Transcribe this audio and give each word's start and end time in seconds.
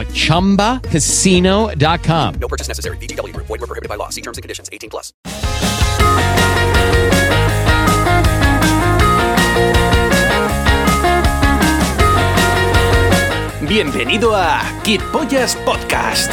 at 0.00 0.08
ChumbaCasino.com. 0.08 2.34
No 2.40 2.48
purchase 2.48 2.68
necessary. 2.68 2.98
VGW 2.98 3.32
Group. 3.32 3.46
Void 3.46 3.60
were 3.60 3.66
prohibited 3.66 3.88
by 3.88 3.96
law. 3.96 4.10
See 4.10 4.20
terms 4.20 4.38
and 4.38 4.42
conditions. 4.42 4.68
18 4.70 4.90
plus. 4.90 5.12
Bienvenido 13.68 14.36
a 14.36 14.62
Kid 14.84 15.00
Pollas 15.12 15.56
Podcast. 15.56 16.32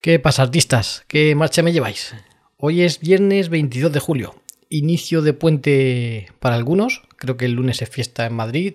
¿Qué 0.00 0.20
pasa, 0.20 0.42
artistas? 0.42 1.04
¿Qué 1.08 1.34
marcha 1.34 1.62
me 1.62 1.72
lleváis? 1.72 2.14
Hoy 2.58 2.82
es 2.82 3.00
viernes 3.00 3.48
22 3.48 3.92
de 3.92 3.98
julio, 3.98 4.34
inicio 4.68 5.22
de 5.22 5.32
puente 5.32 6.28
para 6.40 6.56
algunos, 6.56 7.02
creo 7.16 7.36
que 7.36 7.44
el 7.44 7.52
lunes 7.52 7.82
es 7.82 7.88
fiesta 7.88 8.26
en 8.26 8.34
Madrid, 8.34 8.74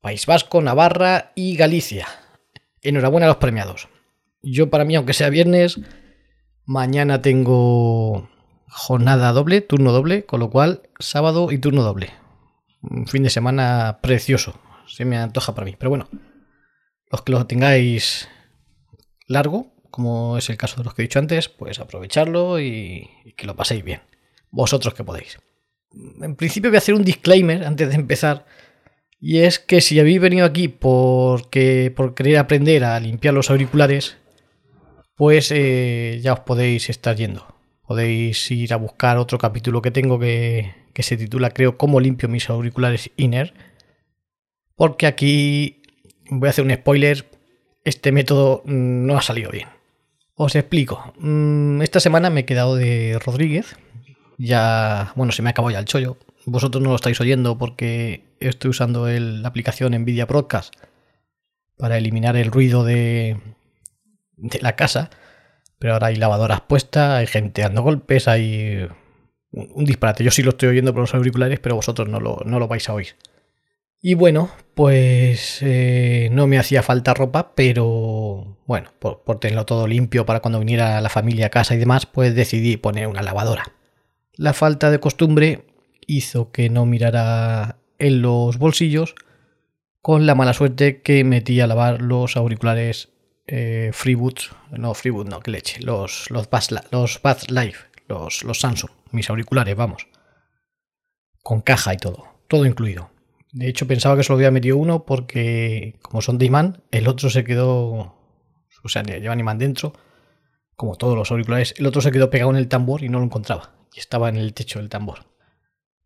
País 0.00 0.26
Vasco, 0.26 0.60
Navarra 0.60 1.32
y 1.34 1.56
Galicia. 1.56 2.06
Enhorabuena 2.82 3.26
a 3.26 3.30
los 3.30 3.38
premiados. 3.38 3.88
Yo 4.42 4.70
para 4.70 4.84
mí, 4.84 4.94
aunque 4.94 5.14
sea 5.14 5.30
viernes, 5.30 5.80
mañana 6.64 7.22
tengo 7.22 8.28
jornada 8.68 9.32
doble, 9.32 9.60
turno 9.62 9.92
doble, 9.92 10.24
con 10.24 10.40
lo 10.40 10.50
cual 10.50 10.82
sábado 10.98 11.50
y 11.50 11.58
turno 11.58 11.82
doble. 11.82 12.10
Un 12.82 13.06
fin 13.08 13.22
de 13.22 13.30
semana 13.30 13.98
precioso, 14.02 14.60
se 14.86 15.04
me 15.04 15.16
antoja 15.16 15.54
para 15.54 15.64
mí. 15.64 15.74
Pero 15.78 15.90
bueno, 15.90 16.08
los 17.10 17.22
que 17.22 17.32
lo 17.32 17.46
tengáis 17.46 18.28
largo, 19.26 19.72
como 19.90 20.38
es 20.38 20.50
el 20.50 20.56
caso 20.56 20.76
de 20.76 20.84
los 20.84 20.94
que 20.94 21.02
he 21.02 21.06
dicho 21.06 21.18
antes, 21.18 21.48
pues 21.48 21.78
aprovecharlo 21.80 22.60
y, 22.60 23.10
y, 23.24 23.32
que 23.32 23.46
lo 23.46 23.56
paséis 23.56 23.82
bien. 23.82 24.02
Vosotros 24.50 24.94
que 24.94 25.04
podéis. 25.04 25.38
En 26.20 26.36
principio 26.36 26.70
voy 26.70 26.76
a 26.76 26.78
hacer 26.78 26.94
un 26.94 27.04
disclaimer 27.04 27.64
antes 27.64 27.88
de 27.88 27.94
empezar. 27.94 28.46
Y 29.20 29.38
es 29.38 29.58
que 29.58 29.80
si 29.80 29.98
habéis 29.98 30.20
venido 30.20 30.44
aquí 30.44 30.68
porque, 30.68 31.92
por 31.94 32.14
querer 32.14 32.38
aprender 32.38 32.84
a 32.84 33.00
limpiar 33.00 33.34
los 33.34 33.50
auriculares, 33.50 34.18
pues 35.14 35.50
eh, 35.50 36.20
ya 36.22 36.34
os 36.34 36.40
podéis 36.40 36.90
estar 36.90 37.16
yendo. 37.16 37.46
Podéis 37.86 38.50
ir 38.50 38.72
a 38.74 38.76
buscar 38.76 39.16
otro 39.16 39.38
capítulo 39.38 39.80
que 39.80 39.90
tengo 39.90 40.18
que, 40.18 40.74
que 40.92 41.02
se 41.02 41.16
titula, 41.16 41.50
creo, 41.50 41.78
Cómo 41.78 42.00
limpio 42.00 42.28
mis 42.28 42.50
auriculares 42.50 43.10
inner. 43.16 43.54
Porque 44.74 45.06
aquí 45.06 45.82
voy 46.28 46.48
a 46.48 46.50
hacer 46.50 46.64
un 46.64 46.74
spoiler. 46.74 47.26
Este 47.84 48.12
método 48.12 48.62
no 48.66 49.16
ha 49.16 49.22
salido 49.22 49.50
bien. 49.50 49.68
Os 50.34 50.54
explico. 50.54 51.14
Mm, 51.18 51.80
Esta 51.80 52.00
semana 52.00 52.28
me 52.28 52.40
he 52.40 52.44
quedado 52.44 52.76
de 52.76 53.18
Rodríguez. 53.24 53.76
Ya, 54.38 55.12
bueno, 55.16 55.32
se 55.32 55.42
me 55.42 55.50
acabó 55.50 55.70
ya 55.70 55.78
el 55.78 55.84
chollo. 55.84 56.18
Vosotros 56.44 56.82
no 56.82 56.90
lo 56.90 56.96
estáis 56.96 57.20
oyendo 57.20 57.58
porque 57.58 58.24
estoy 58.40 58.70
usando 58.70 59.08
la 59.08 59.48
aplicación 59.48 59.92
Nvidia 59.92 60.26
Broadcast 60.26 60.74
para 61.76 61.98
eliminar 61.98 62.36
el 62.36 62.50
ruido 62.50 62.84
de, 62.84 63.38
la 64.60 64.76
casa. 64.76 65.10
Pero 65.78 65.94
ahora 65.94 66.08
hay 66.08 66.16
lavadoras 66.16 66.62
puestas, 66.62 67.18
hay 67.18 67.26
gente 67.26 67.62
dando 67.62 67.82
golpes, 67.82 68.28
hay 68.28 68.88
un, 69.50 69.70
un 69.74 69.84
disparate. 69.84 70.24
Yo 70.24 70.30
sí 70.30 70.42
lo 70.42 70.50
estoy 70.50 70.70
oyendo 70.70 70.92
por 70.92 71.02
los 71.02 71.14
auriculares, 71.14 71.60
pero 71.60 71.76
vosotros 71.76 72.08
no 72.08 72.20
lo, 72.20 72.42
no 72.44 72.58
lo 72.58 72.68
vais 72.68 72.88
a 72.88 72.94
oír. 72.94 73.16
Y 74.00 74.14
bueno, 74.14 74.50
pues 74.74 75.58
eh, 75.62 76.28
no 76.32 76.46
me 76.46 76.58
hacía 76.58 76.82
falta 76.82 77.14
ropa, 77.14 77.54
pero 77.54 78.58
bueno, 78.66 78.92
por, 78.98 79.24
por, 79.24 79.40
tenerlo 79.40 79.64
todo 79.66 79.86
limpio 79.86 80.26
para 80.26 80.40
cuando 80.40 80.60
viniera 80.60 81.00
la 81.00 81.08
familia 81.08 81.46
a 81.46 81.50
casa 81.50 81.74
y 81.74 81.78
demás, 81.78 82.06
pues 82.06 82.34
decidí 82.34 82.76
poner 82.76 83.08
una 83.08 83.22
lavadora. 83.22 83.75
La 84.36 84.52
falta 84.52 84.90
de 84.90 85.00
costumbre 85.00 85.66
hizo 86.06 86.50
que 86.52 86.68
no 86.68 86.86
mirara 86.86 87.78
en 87.98 88.22
los 88.22 88.58
bolsillos, 88.58 89.14
con 90.02 90.26
la 90.26 90.34
mala 90.34 90.52
suerte 90.52 91.00
que 91.02 91.24
metí 91.24 91.60
a 91.60 91.66
lavar 91.66 92.02
los 92.02 92.36
auriculares 92.36 93.08
eh, 93.46 93.90
no 94.72 94.94
Freeboot, 94.94 95.28
no, 95.28 95.40
que 95.40 95.50
leche, 95.50 95.80
los, 95.80 96.30
los, 96.30 96.50
Bass, 96.50 96.70
los 96.90 97.20
Life, 97.48 97.86
los, 98.08 98.44
los 98.44 98.60
Samsung, 98.60 98.90
mis 99.12 99.30
auriculares, 99.30 99.76
vamos, 99.76 100.08
con 101.42 101.60
caja 101.60 101.94
y 101.94 101.96
todo, 101.96 102.24
todo 102.48 102.66
incluido. 102.66 103.10
De 103.52 103.68
hecho, 103.68 103.86
pensaba 103.86 104.16
que 104.16 104.22
solo 104.22 104.36
había 104.36 104.50
metido 104.50 104.76
uno 104.76 105.06
porque, 105.06 105.98
como 106.02 106.20
son 106.20 106.36
de 106.36 106.46
imán, 106.46 106.82
el 106.90 107.08
otro 107.08 107.30
se 107.30 107.42
quedó. 107.42 108.14
O 108.84 108.88
sea, 108.88 109.02
llevan 109.02 109.40
imán 109.40 109.58
dentro, 109.58 109.94
como 110.74 110.96
todos 110.96 111.16
los 111.16 111.30
auriculares. 111.30 111.74
El 111.78 111.86
otro 111.86 112.02
se 112.02 112.12
quedó 112.12 112.28
pegado 112.28 112.50
en 112.50 112.56
el 112.56 112.68
tambor 112.68 113.02
y 113.02 113.08
no 113.08 113.18
lo 113.18 113.24
encontraba. 113.24 113.72
Estaba 113.96 114.28
en 114.28 114.36
el 114.36 114.54
techo 114.54 114.78
del 114.78 114.88
tambor. 114.88 115.26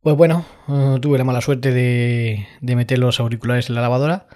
Pues 0.00 0.16
bueno, 0.16 0.46
uh, 0.68 0.98
tuve 0.98 1.18
la 1.18 1.24
mala 1.24 1.40
suerte 1.40 1.72
de, 1.72 2.46
de, 2.60 2.76
meter 2.76 2.98
los 2.98 3.20
auriculares 3.20 3.68
en 3.68 3.74
la 3.74 3.82
lavadora. 3.82 4.26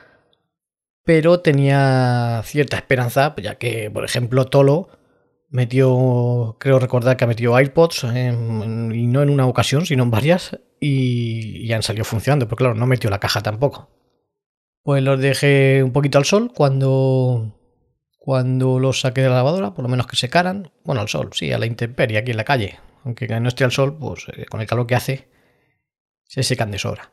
Pero 1.05 1.41
tenía 1.41 2.43
cierta 2.45 2.77
esperanza, 2.77 3.35
ya 3.43 3.57
que, 3.57 3.91
por 3.91 4.05
ejemplo, 4.05 4.47
Tolo 4.47 4.89
metió, 5.49 6.57
creo 6.59 6.79
recordar 6.79 7.17
que 7.17 7.25
ha 7.25 7.29
metido 7.29 7.57
AirPods, 7.57 8.05
en, 8.05 8.93
y 8.95 9.07
no 9.07 9.23
en 9.23 9.31
una 9.31 9.47
ocasión, 9.47 9.87
sino 9.87 10.03
en 10.03 10.11
varias, 10.11 10.59
y, 10.81 11.59
y 11.65 11.73
han 11.73 11.83
salido 11.83 12.05
funcionando, 12.05 12.47
pero 12.47 12.57
claro, 12.57 12.75
no 12.75 12.87
metió 12.87 13.09
la 13.09 13.21
caja 13.21 13.43
tampoco. 13.43 13.89
Pues 14.83 15.03
los 15.03 15.21
dejé 15.21 15.83
un 15.83 15.93
poquito 15.93 16.19
al 16.19 16.25
sol 16.27 16.53
cuando, 16.55 17.59
cuando 18.19 18.79
los 18.79 19.01
saqué 19.01 19.23
de 19.23 19.29
la 19.29 19.37
lavadora, 19.37 19.75
por 19.75 19.83
lo 19.83 19.89
menos 19.89 20.07
que 20.07 20.17
secaran. 20.17 20.73
Bueno, 20.85 21.01
al 21.01 21.09
sol, 21.09 21.31
sí, 21.33 21.53
a 21.53 21.59
la 21.59 21.67
intemperie, 21.67 22.19
aquí 22.19 22.33
en 22.33 22.37
la 22.37 22.45
calle. 22.45 22.79
Aunque 23.05 23.29
no 23.29 23.49
esté 23.49 23.65
al 23.65 23.73
sol, 23.73 23.97
pues 23.99 24.27
eh, 24.35 24.47
con 24.47 24.61
el 24.61 24.67
calor 24.67 24.87
que 24.87 24.95
hace, 24.95 25.29
se 26.25 26.43
secan 26.43 26.71
de 26.71 26.79
sobra. 26.79 27.13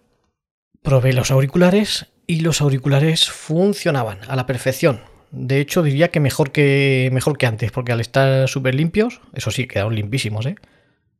Probé 0.81 1.13
los 1.13 1.31
auriculares 1.31 2.07
y 2.25 2.39
los 2.39 2.61
auriculares 2.61 3.29
funcionaban 3.29 4.19
a 4.27 4.35
la 4.35 4.45
perfección. 4.45 5.01
De 5.31 5.59
hecho, 5.59 5.83
diría 5.83 6.09
que 6.09 6.19
mejor 6.19 6.51
que, 6.51 7.09
mejor 7.13 7.37
que 7.37 7.45
antes, 7.45 7.71
porque 7.71 7.91
al 7.91 8.01
estar 8.01 8.47
súper 8.47 8.75
limpios, 8.75 9.21
eso 9.33 9.51
sí, 9.51 9.67
quedaron 9.67 9.95
limpísimos, 9.95 10.45
¿eh? 10.45 10.55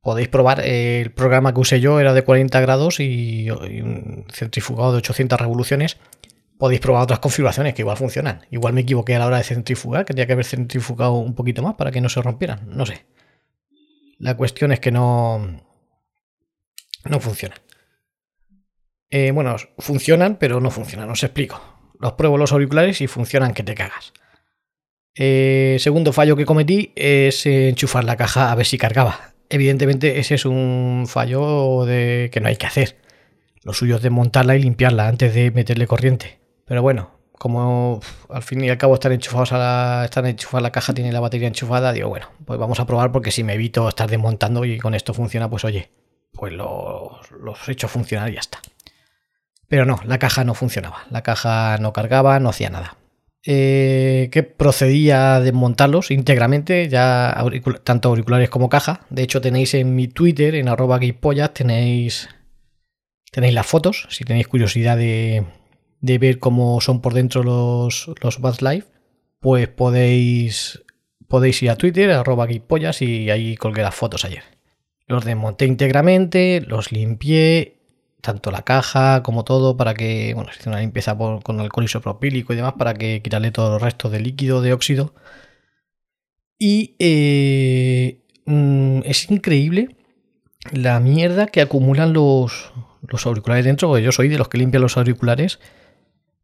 Podéis 0.02 0.30
probar, 0.30 0.62
eh, 0.62 1.02
el 1.02 1.12
programa 1.12 1.54
que 1.54 1.60
usé 1.60 1.80
yo 1.80 2.00
era 2.00 2.14
de 2.14 2.24
40 2.24 2.60
grados 2.60 3.00
y, 3.00 3.46
y, 3.46 3.52
un 3.52 4.26
centrifugado 4.34 4.94
de 4.94 4.98
800 4.98 5.40
revoluciones. 5.40 5.98
Podéis 6.58 6.82
probar 6.82 7.04
otras 7.04 7.20
configuraciones 7.20 7.76
que 7.76 7.84
igual 7.84 7.98
funcionan. 7.98 8.42
Igual 8.50 8.74
me 8.74 8.82
equivoqué 8.82 9.16
a 9.16 9.20
la 9.20 9.28
hora 9.28 9.38
de 9.38 9.44
centrifugar, 9.44 10.06
que 10.06 10.14
tenía 10.14 10.26
que 10.26 10.34
haber 10.34 10.46
centrifugado 10.46 11.14
un 11.14 11.36
poquito 11.36 11.62
más 11.62 11.76
para 11.76 11.92
que 11.92 12.02
no 12.02 12.10
se 12.10 12.22
rompieran. 12.22 12.62
No 12.68 12.86
sé. 12.86 13.06
La 14.22 14.38
cuestión 14.38 14.72
es 14.72 14.80
que 14.80 14.92
no, 14.92 15.40
no 17.06 17.20
funcionan. 17.20 17.58
Eh, 19.10 19.32
bueno, 19.32 19.56
funcionan, 19.80 20.38
pero 20.38 20.62
no 20.62 20.70
funcionan. 20.70 21.10
Os 21.10 21.24
explico. 21.24 21.60
Los 22.00 22.14
pruebo 22.14 22.38
los 22.38 22.52
auriculares 22.52 23.02
y 23.02 23.08
funcionan 23.08 23.56
que 23.56 23.64
te 23.64 23.74
cagas. 23.74 24.14
Eh, 25.16 25.78
segundo 25.80 26.14
fallo 26.14 26.36
que 26.36 26.46
cometí 26.46 26.94
es 26.96 27.48
enchufar 27.48 28.04
la 28.04 28.16
caja 28.16 28.52
a 28.52 28.56
ver 28.56 28.68
si 28.68 28.78
cargaba. 28.78 29.34
Evidentemente 29.50 30.20
ese 30.20 30.36
es 30.36 30.46
un 30.46 31.06
fallo 31.08 31.86
de 31.86 32.30
que 32.32 32.42
no 32.42 32.48
hay 32.48 32.58
que 32.58 32.68
hacer. 32.68 32.98
Lo 33.64 33.74
suyo 33.74 33.96
es 33.96 34.04
desmontarla 34.04 34.56
y 34.56 34.62
limpiarla 34.62 35.08
antes 35.08 35.34
de 35.34 35.50
meterle 35.50 35.88
corriente. 35.88 36.40
Pero 36.66 36.84
bueno, 36.84 37.21
como 37.42 38.00
al 38.30 38.44
fin 38.44 38.64
y 38.64 38.70
al 38.70 38.78
cabo 38.78 38.94
están 38.94 39.14
enchufados 39.14 39.52
a 39.52 39.58
la, 39.58 40.06
están 40.06 40.28
enchufadas 40.28 40.62
la 40.62 40.72
caja, 40.72 40.94
tiene 40.94 41.12
la 41.12 41.20
batería 41.20 41.48
enchufada, 41.48 41.92
digo, 41.92 42.08
bueno, 42.08 42.28
pues 42.46 42.60
vamos 42.60 42.80
a 42.80 42.86
probar 42.86 43.12
porque 43.12 43.32
si 43.32 43.44
me 43.44 43.56
evito 43.56 43.90
estar 43.90 44.08
desmontando 44.08 44.64
y 44.64 44.78
con 44.78 44.94
esto 44.94 45.16
funciona, 45.16 45.50
pues 45.50 45.66
oye, 45.66 45.90
pues 46.34 46.54
los, 46.54 47.32
los 47.32 47.68
he 47.68 47.72
hecho 47.72 47.88
funcionar 47.88 48.30
y 48.30 48.36
ya 48.36 48.42
está. 48.42 48.60
Pero 49.68 49.88
no, 49.88 50.00
la 50.06 50.20
caja 50.20 50.44
no 50.44 50.54
funcionaba, 50.54 51.00
la 51.10 51.24
caja 51.24 51.80
no 51.80 51.94
cargaba, 51.94 52.40
no 52.40 52.50
hacía 52.50 52.70
nada. 52.70 52.96
eh, 53.44 54.30
que 54.32 54.44
procedía 54.44 55.38
a 55.38 55.40
desmontarlos 55.40 56.12
íntegramente, 56.12 56.90
ya 56.90 57.44
tanto 57.84 58.10
auriculares 58.10 58.52
como 58.52 58.70
caja. 58.70 59.02
De 59.10 59.24
hecho, 59.24 59.42
tenéis 59.42 59.74
en 59.74 59.96
mi 59.96 60.08
Twitter, 60.08 60.54
en 60.54 60.70
arroba 60.70 61.00
tenéis, 61.52 62.30
tenéis 63.32 63.56
las 63.56 63.66
fotos, 63.66 64.06
si 64.12 64.26
tenéis 64.26 64.48
curiosidad 64.48 64.96
de, 64.96 65.44
ver 66.02 66.40
cómo 66.40 66.82
son 66.82 67.02
por 67.02 67.14
dentro 67.14 67.44
los, 67.44 68.12
los 68.22 68.40
Buds 68.40 68.62
Live, 68.62 68.86
pues 69.40 69.68
podéis, 69.68 70.84
podéis 71.28 71.62
ir 71.64 71.70
a 71.70 71.76
Twitter, 71.76 72.12
arroba 72.12 72.46
gaypollas, 72.46 73.02
y 73.02 73.30
ahí 73.30 73.56
colgué 73.56 73.82
las 73.82 73.96
fotos 73.96 74.26
ayer. 74.26 74.44
Los 75.08 75.26
desmonté 75.26 75.66
íntegramente, 75.66 76.62
los 76.62 76.92
limpié 76.92 77.78
tanto 78.22 78.52
la 78.52 78.62
caja 78.62 79.24
como 79.24 79.44
todo 79.44 79.76
para 79.78 79.94
que, 79.94 80.34
bueno, 80.36 80.52
hizo 80.58 80.70
una 80.70 80.80
limpieza 80.80 81.18
con 81.18 81.60
alcohol 81.60 81.84
isopropílico 81.84 82.54
y 82.54 82.56
demás 82.56 82.74
para 82.78 82.94
que 82.94 83.22
quitarle 83.22 83.52
todos 83.52 83.72
los 83.72 83.82
restos 83.82 84.12
de 84.12 84.20
líquido, 84.20 84.62
de 84.62 84.74
óxido. 84.74 85.14
Y 86.58 86.96
eh, 87.00 88.22
mm, 88.46 89.00
es 89.06 89.30
increíble 89.32 89.96
la 90.72 91.00
mierda 91.00 91.48
que 91.48 91.62
acumulan 91.62 92.14
los, 92.14 92.72
los 93.08 93.26
auriculares 93.26 93.66
dentro, 93.66 93.88
porque 93.88 94.04
yo 94.04 94.12
soy 94.12 94.28
de 94.30 94.38
los 94.38 94.48
que 94.48 94.60
limpian 94.60 94.84
los 94.84 94.98
auriculares 94.98 95.60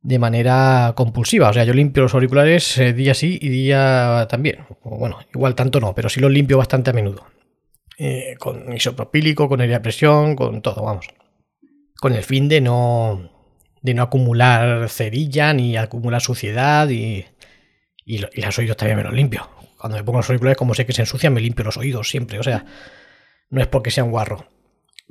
de 0.08 0.20
manera 0.20 0.94
compulsiva. 0.96 1.50
O 1.50 1.54
sea, 1.54 1.66
yo 1.66 1.74
limpio 1.74 2.04
los 2.04 2.14
auriculares 2.14 2.78
eh, 2.78 2.94
día 2.94 3.14
sí 3.14 3.38
y 3.42 3.50
día 3.50 4.26
también. 4.30 4.66
Bueno, 4.82 5.20
igual 5.36 5.54
tanto 5.54 5.82
no, 5.82 5.94
pero 5.94 6.08
sí 6.08 6.22
los 6.22 6.32
limpio 6.32 6.58
bastante 6.58 6.92
a 6.92 6.94
menudo. 6.94 7.26
Eh, 7.98 8.36
con 8.40 8.72
isopropílico, 8.72 9.50
con 9.50 9.60
aire 9.60 9.74
de 9.74 9.80
presión, 9.82 10.38
con 10.38 10.62
todo, 10.62 10.82
vamos 10.82 11.08
con 12.00 12.14
el 12.14 12.24
fin 12.24 12.48
de 12.48 12.62
no, 12.62 13.30
de 13.82 13.94
no 13.94 14.04
acumular 14.04 14.88
cerilla 14.88 15.52
ni 15.54 15.76
acumular 15.76 16.22
suciedad 16.22 16.88
y, 16.90 17.26
y, 18.06 18.20
los 18.20 18.60
oídos 18.60 18.78
también 18.78 18.98
me 18.98 19.04
los 19.04 19.14
limpio. 19.14 19.50
Cuando 19.78 19.98
me 19.98 20.06
pongo 20.06 20.20
los 20.20 20.30
auriculares, 20.30 20.58
como 20.58 20.74
sé 20.74 20.86
que 20.86 20.94
se 20.94 21.02
ensucian, 21.02 21.34
me 21.34 21.42
limpio 21.42 21.66
los 21.66 21.76
oídos 21.76 22.10
siempre. 22.10 22.40
O 22.40 22.44
sea, 22.44 22.66
no 23.50 23.60
es 23.60 23.68
porque 23.68 23.92
sea 23.92 24.06
un 24.06 24.12
guarro. 24.12 24.48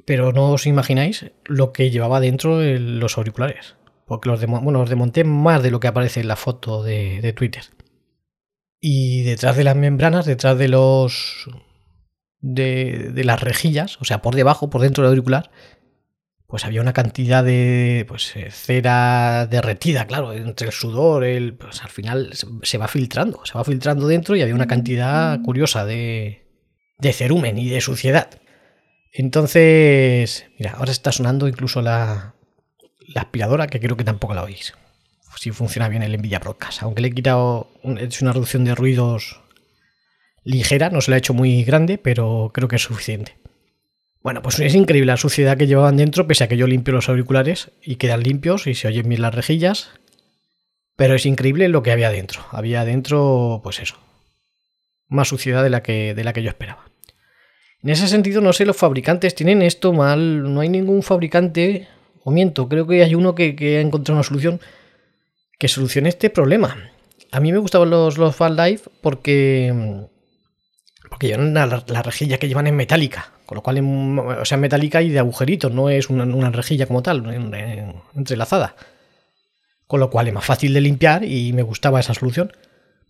Pero 0.06 0.32
no 0.32 0.52
os 0.52 0.66
imagináis 0.66 1.32
lo 1.44 1.72
que 1.72 1.90
llevaba 1.90 2.20
dentro 2.20 2.62
los 2.62 3.18
auriculares. 3.18 3.76
Porque 4.06 4.28
los, 4.28 4.44
bueno, 4.46 4.78
los 4.78 4.88
desmonté 4.88 5.24
más 5.24 5.62
de 5.62 5.70
lo 5.70 5.80
que 5.80 5.88
aparece 5.88 6.20
en 6.20 6.28
la 6.28 6.36
foto 6.36 6.82
de, 6.82 7.20
de 7.20 7.32
Twitter. 7.32 7.64
Y 8.80 9.22
detrás 9.24 9.56
de 9.56 9.64
las 9.64 9.76
membranas, 9.76 10.26
detrás 10.26 10.56
de 10.56 10.68
los. 10.68 11.48
De, 12.38 13.10
de, 13.12 13.24
las 13.24 13.40
rejillas, 13.40 14.00
o 14.00 14.04
sea, 14.04 14.22
por 14.22 14.36
debajo, 14.36 14.70
por 14.70 14.80
dentro 14.80 15.02
del 15.02 15.08
auricular, 15.08 15.50
pues 16.46 16.64
había 16.64 16.80
una 16.80 16.92
cantidad 16.92 17.42
de 17.42 18.04
pues, 18.06 18.36
eh, 18.36 18.50
cera 18.52 19.48
derretida, 19.50 20.06
claro, 20.06 20.32
entre 20.32 20.68
el 20.68 20.72
sudor, 20.72 21.24
el, 21.24 21.56
pues 21.56 21.82
al 21.82 21.88
final 21.88 22.30
se 22.62 22.78
va 22.78 22.86
filtrando, 22.86 23.44
se 23.44 23.54
va 23.54 23.64
filtrando 23.64 24.06
dentro 24.06 24.36
y 24.36 24.42
había 24.42 24.54
una 24.54 24.68
cantidad 24.68 25.40
curiosa 25.42 25.84
de, 25.84 26.46
de 26.98 27.12
cerumen 27.12 27.58
y 27.58 27.68
de 27.68 27.80
suciedad. 27.80 28.30
Entonces, 29.12 30.46
mira, 30.58 30.72
ahora 30.72 30.92
está 30.92 31.10
sonando 31.10 31.48
incluso 31.48 31.82
la, 31.82 32.35
la 33.08 33.22
aspiradora, 33.22 33.66
que 33.66 33.80
creo 33.80 33.96
que 33.96 34.04
tampoco 34.04 34.34
la 34.34 34.42
oís. 34.42 34.74
Si 35.36 35.50
funciona 35.50 35.88
bien 35.88 36.02
el 36.02 36.16
Nvidia 36.16 36.38
Broadcast. 36.38 36.82
Aunque 36.82 37.02
le 37.02 37.08
he 37.08 37.12
quitado, 37.12 37.68
he 37.82 38.04
hecho 38.04 38.24
una 38.24 38.32
reducción 38.32 38.64
de 38.64 38.74
ruidos 38.74 39.40
ligera, 40.44 40.90
no 40.90 41.00
se 41.00 41.10
la 41.10 41.16
he 41.16 41.18
hecho 41.18 41.34
muy 41.34 41.64
grande, 41.64 41.98
pero 41.98 42.50
creo 42.54 42.68
que 42.68 42.76
es 42.76 42.82
suficiente. 42.82 43.36
Bueno, 44.22 44.42
pues 44.42 44.58
es 44.60 44.74
increíble 44.74 45.12
la 45.12 45.16
suciedad 45.16 45.56
que 45.56 45.66
llevaban 45.66 45.96
dentro, 45.96 46.26
pese 46.26 46.44
a 46.44 46.48
que 46.48 46.56
yo 46.56 46.66
limpio 46.66 46.94
los 46.94 47.08
auriculares 47.08 47.70
y 47.82 47.96
quedan 47.96 48.22
limpios 48.22 48.66
y 48.66 48.74
se 48.74 48.88
oyen 48.88 49.08
bien 49.08 49.22
las 49.22 49.34
rejillas. 49.34 49.90
Pero 50.96 51.14
es 51.14 51.26
increíble 51.26 51.68
lo 51.68 51.82
que 51.82 51.92
había 51.92 52.10
dentro. 52.10 52.44
Había 52.50 52.84
dentro, 52.84 53.60
pues 53.62 53.80
eso, 53.80 53.98
más 55.08 55.28
suciedad 55.28 55.62
de 55.62 55.70
la 55.70 55.82
que, 55.82 56.14
de 56.14 56.24
la 56.24 56.32
que 56.32 56.42
yo 56.42 56.48
esperaba. 56.48 56.86
En 57.82 57.90
ese 57.90 58.08
sentido, 58.08 58.40
no 58.40 58.52
sé, 58.52 58.66
los 58.66 58.76
fabricantes 58.76 59.34
tienen 59.34 59.62
esto 59.62 59.92
mal. 59.92 60.52
No 60.52 60.60
hay 60.60 60.70
ningún 60.70 61.02
fabricante, 61.02 61.86
o 62.26 62.32
miento, 62.32 62.68
creo 62.68 62.88
que 62.88 63.04
hay 63.04 63.14
uno 63.14 63.36
que, 63.36 63.54
ha 63.78 63.80
encontrado 63.80 64.16
una 64.16 64.24
solución 64.24 64.60
que 65.60 65.68
solucione 65.68 66.08
este 66.08 66.28
problema. 66.28 66.76
A 67.30 67.38
mí 67.38 67.52
me 67.52 67.58
gustaban 67.58 67.88
los, 67.88 68.18
los 68.18 68.34
Fan 68.34 68.56
Life 68.56 68.90
porque, 69.00 70.08
porque 71.08 71.28
llevan 71.28 71.54
la, 71.54 71.84
la 71.86 72.02
rejilla 72.02 72.38
que 72.38 72.48
llevan 72.48 72.66
en 72.66 72.74
metálica. 72.74 73.30
Con 73.46 73.54
lo 73.54 73.62
cual, 73.62 73.78
o 74.40 74.44
sea, 74.44 74.58
metálica 74.58 75.02
y 75.02 75.10
de 75.10 75.20
agujeritos, 75.20 75.70
no 75.70 75.88
es 75.88 76.10
una, 76.10 76.50
rejilla 76.50 76.86
como 76.86 77.00
tal, 77.00 77.54
entrelazada. 78.16 78.74
Con 79.86 80.00
lo 80.00 80.10
cual 80.10 80.26
es 80.26 80.34
más 80.34 80.44
fácil 80.44 80.74
de 80.74 80.80
limpiar 80.80 81.22
y 81.22 81.52
me 81.52 81.62
gustaba 81.62 82.00
esa 82.00 82.12
solución. 82.12 82.52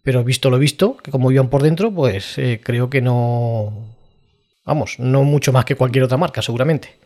Pero 0.02 0.24
visto 0.24 0.50
lo 0.50 0.58
visto, 0.58 0.98
que 0.98 1.10
como 1.10 1.32
iban 1.32 1.48
por 1.48 1.62
dentro, 1.62 1.90
pues 1.90 2.36
eh, 2.36 2.60
creo 2.62 2.90
que 2.90 3.00
no. 3.00 3.94
Vamos, 4.66 4.98
no 4.98 5.24
mucho 5.24 5.54
más 5.54 5.64
que 5.64 5.74
cualquier 5.74 6.04
otra 6.04 6.18
marca, 6.18 6.42
seguramente. 6.42 7.05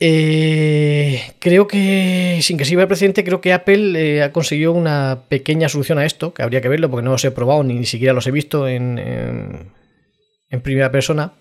Eh, 0.00 1.34
creo 1.38 1.68
que, 1.68 2.38
sin 2.42 2.56
que 2.56 2.64
sirva 2.64 2.82
el 2.82 2.88
precedente, 2.88 3.22
creo 3.22 3.40
que 3.40 3.52
Apple 3.52 4.16
eh, 4.16 4.22
ha 4.22 4.32
conseguido 4.32 4.72
una 4.72 5.24
pequeña 5.28 5.68
solución 5.68 5.98
a 5.98 6.06
esto, 6.06 6.32
que 6.32 6.42
habría 6.42 6.62
que 6.62 6.68
verlo 6.68 6.90
porque 6.90 7.04
no 7.04 7.10
los 7.12 7.24
he 7.24 7.30
probado 7.30 7.62
ni, 7.62 7.84
siquiera 7.84 8.14
los 8.14 8.26
he 8.26 8.30
visto 8.30 8.66
en, 8.66 8.98
en 8.98 10.60
primera 10.62 10.90
persona 10.90 11.34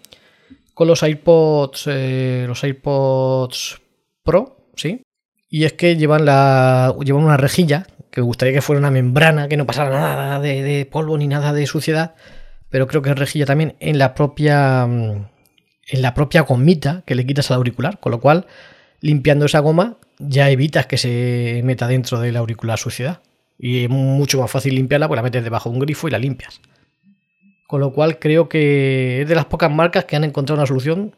con 0.79 0.87
los 0.87 1.03
AirPods, 1.03 1.87
eh, 1.87 2.45
los 2.47 2.63
AirPods 2.63 3.81
Pro, 4.23 4.69
¿sí? 4.77 5.01
Y 5.49 5.65
es 5.65 5.73
que 5.73 5.97
llevan, 5.97 6.23
la, 6.23 6.95
llevan 7.03 7.25
una 7.25 7.35
rejilla, 7.35 7.85
que 8.09 8.21
me 8.21 8.25
gustaría 8.25 8.53
que 8.53 8.61
fuera 8.61 8.79
una 8.79 8.89
membrana, 8.89 9.49
que 9.49 9.57
no 9.57 9.65
pasara 9.65 9.89
nada 9.89 10.39
de, 10.39 10.87
polvo 10.89 11.17
ni 11.17 11.27
nada 11.27 11.51
de 11.51 11.67
suciedad, 11.67 12.15
pero 12.69 12.87
creo 12.87 13.01
que 13.01 13.09
es 13.09 13.19
rejilla 13.19 13.45
también 13.45 13.75
en 13.81 13.97
la 13.99 14.13
propia 14.13 14.85
mm, 14.87 15.27
en 15.89 16.01
la 16.01 16.13
propia 16.13 16.41
gomita 16.41 17.03
que 17.05 17.15
le 17.15 17.25
quitas 17.25 17.51
al 17.51 17.57
auricular, 17.57 17.99
con 17.99 18.11
lo 18.11 18.19
cual 18.19 18.45
limpiando 19.01 19.45
esa 19.45 19.59
goma 19.59 19.97
ya 20.19 20.49
evitas 20.49 20.85
que 20.85 20.97
se 20.97 21.61
meta 21.63 21.87
dentro 21.87 22.19
del 22.19 22.37
auricular 22.37 22.77
suciedad. 22.77 23.21
Y 23.57 23.83
es 23.83 23.89
mucho 23.89 24.39
más 24.39 24.51
fácil 24.51 24.75
limpiarla, 24.75 25.07
pues 25.07 25.17
la 25.17 25.23
metes 25.23 25.43
debajo 25.43 25.69
de 25.69 25.73
un 25.73 25.81
grifo 25.81 26.07
y 26.07 26.11
la 26.11 26.19
limpias. 26.19 26.61
Con 27.67 27.81
lo 27.81 27.91
cual 27.93 28.19
creo 28.19 28.49
que 28.49 29.21
es 29.21 29.27
de 29.27 29.35
las 29.35 29.45
pocas 29.45 29.71
marcas 29.71 30.05
que 30.05 30.15
han 30.15 30.23
encontrado 30.23 30.59
una 30.59 30.67
solución. 30.67 31.15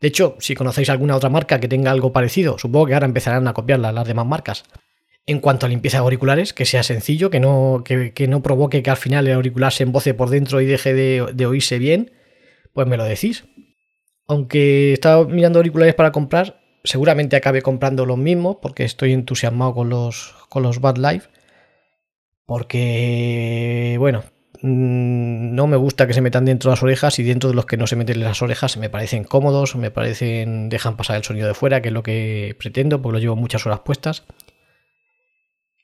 De 0.00 0.08
hecho, 0.08 0.36
si 0.38 0.54
conocéis 0.54 0.88
alguna 0.88 1.16
otra 1.16 1.30
marca 1.30 1.60
que 1.60 1.68
tenga 1.68 1.90
algo 1.90 2.12
parecido, 2.12 2.58
supongo 2.58 2.86
que 2.86 2.94
ahora 2.94 3.06
empezarán 3.06 3.46
a 3.48 3.52
copiarla 3.52 3.92
las 3.92 4.06
demás 4.06 4.26
marcas. 4.26 4.64
En 5.26 5.40
cuanto 5.40 5.66
a 5.66 5.68
limpieza 5.68 5.98
de 5.98 6.04
auriculares, 6.04 6.52
que 6.52 6.64
sea 6.64 6.82
sencillo, 6.82 7.28
que 7.28 7.38
no, 7.38 7.82
que, 7.84 8.26
no 8.28 8.42
provoque 8.42 8.82
que 8.82 8.90
al 8.90 8.96
final 8.96 9.28
el 9.28 9.34
auricular 9.34 9.72
se 9.72 9.82
emboce 9.82 10.14
por 10.14 10.30
dentro 10.30 10.60
y 10.60 10.66
deje 10.66 10.94
de, 10.94 11.46
oírse 11.46 11.78
bien, 11.78 12.12
pues 12.72 12.86
me 12.86 12.96
lo 12.96 13.04
decís. 13.04 13.44
Aunque 14.30 14.92
estaba 14.92 15.24
mirando 15.26 15.58
auriculares 15.58 15.94
para 15.94 16.12
comprar, 16.12 16.60
seguramente 16.84 17.36
acabe 17.36 17.62
comprando 17.62 18.06
los 18.06 18.18
mismos 18.18 18.58
porque 18.62 18.84
estoy 18.84 19.12
entusiasmado 19.12 19.74
con 19.74 19.90
los, 19.90 20.34
con 20.48 20.62
los 20.62 20.80
Bad 20.80 20.96
Life. 20.96 21.28
Porque, 22.46 23.96
bueno, 23.98 24.22
Mm, 24.62 25.54
no 25.54 25.66
me 25.66 25.76
gusta 25.76 26.06
que 26.06 26.12
se 26.12 26.20
metan 26.20 26.44
dentro 26.44 26.70
de 26.70 26.72
las 26.74 26.82
orejas 26.82 27.18
y 27.18 27.22
dentro 27.22 27.48
de 27.48 27.56
los 27.56 27.64
que 27.64 27.78
no 27.78 27.86
se 27.86 27.96
meten 27.96 28.16
en 28.16 28.24
las 28.24 28.42
orejas 28.42 28.76
me 28.76 28.90
parecen 28.90 29.24
cómodos, 29.24 29.74
me 29.76 29.90
parecen 29.90 30.68
dejan 30.68 30.96
pasar 30.96 31.16
el 31.16 31.24
sonido 31.24 31.48
de 31.48 31.54
fuera, 31.54 31.80
que 31.80 31.88
es 31.88 31.94
lo 31.94 32.02
que 32.02 32.54
pretendo, 32.58 33.00
porque 33.00 33.14
lo 33.14 33.18
llevo 33.20 33.36
muchas 33.36 33.64
horas 33.66 33.80
puestas. 33.80 34.24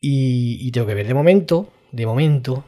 Y, 0.00 0.70
tengo 0.72 0.86
que 0.86 0.94
ver, 0.94 1.06
de 1.06 1.14
momento, 1.14 1.72
de 1.90 2.06
momento, 2.06 2.64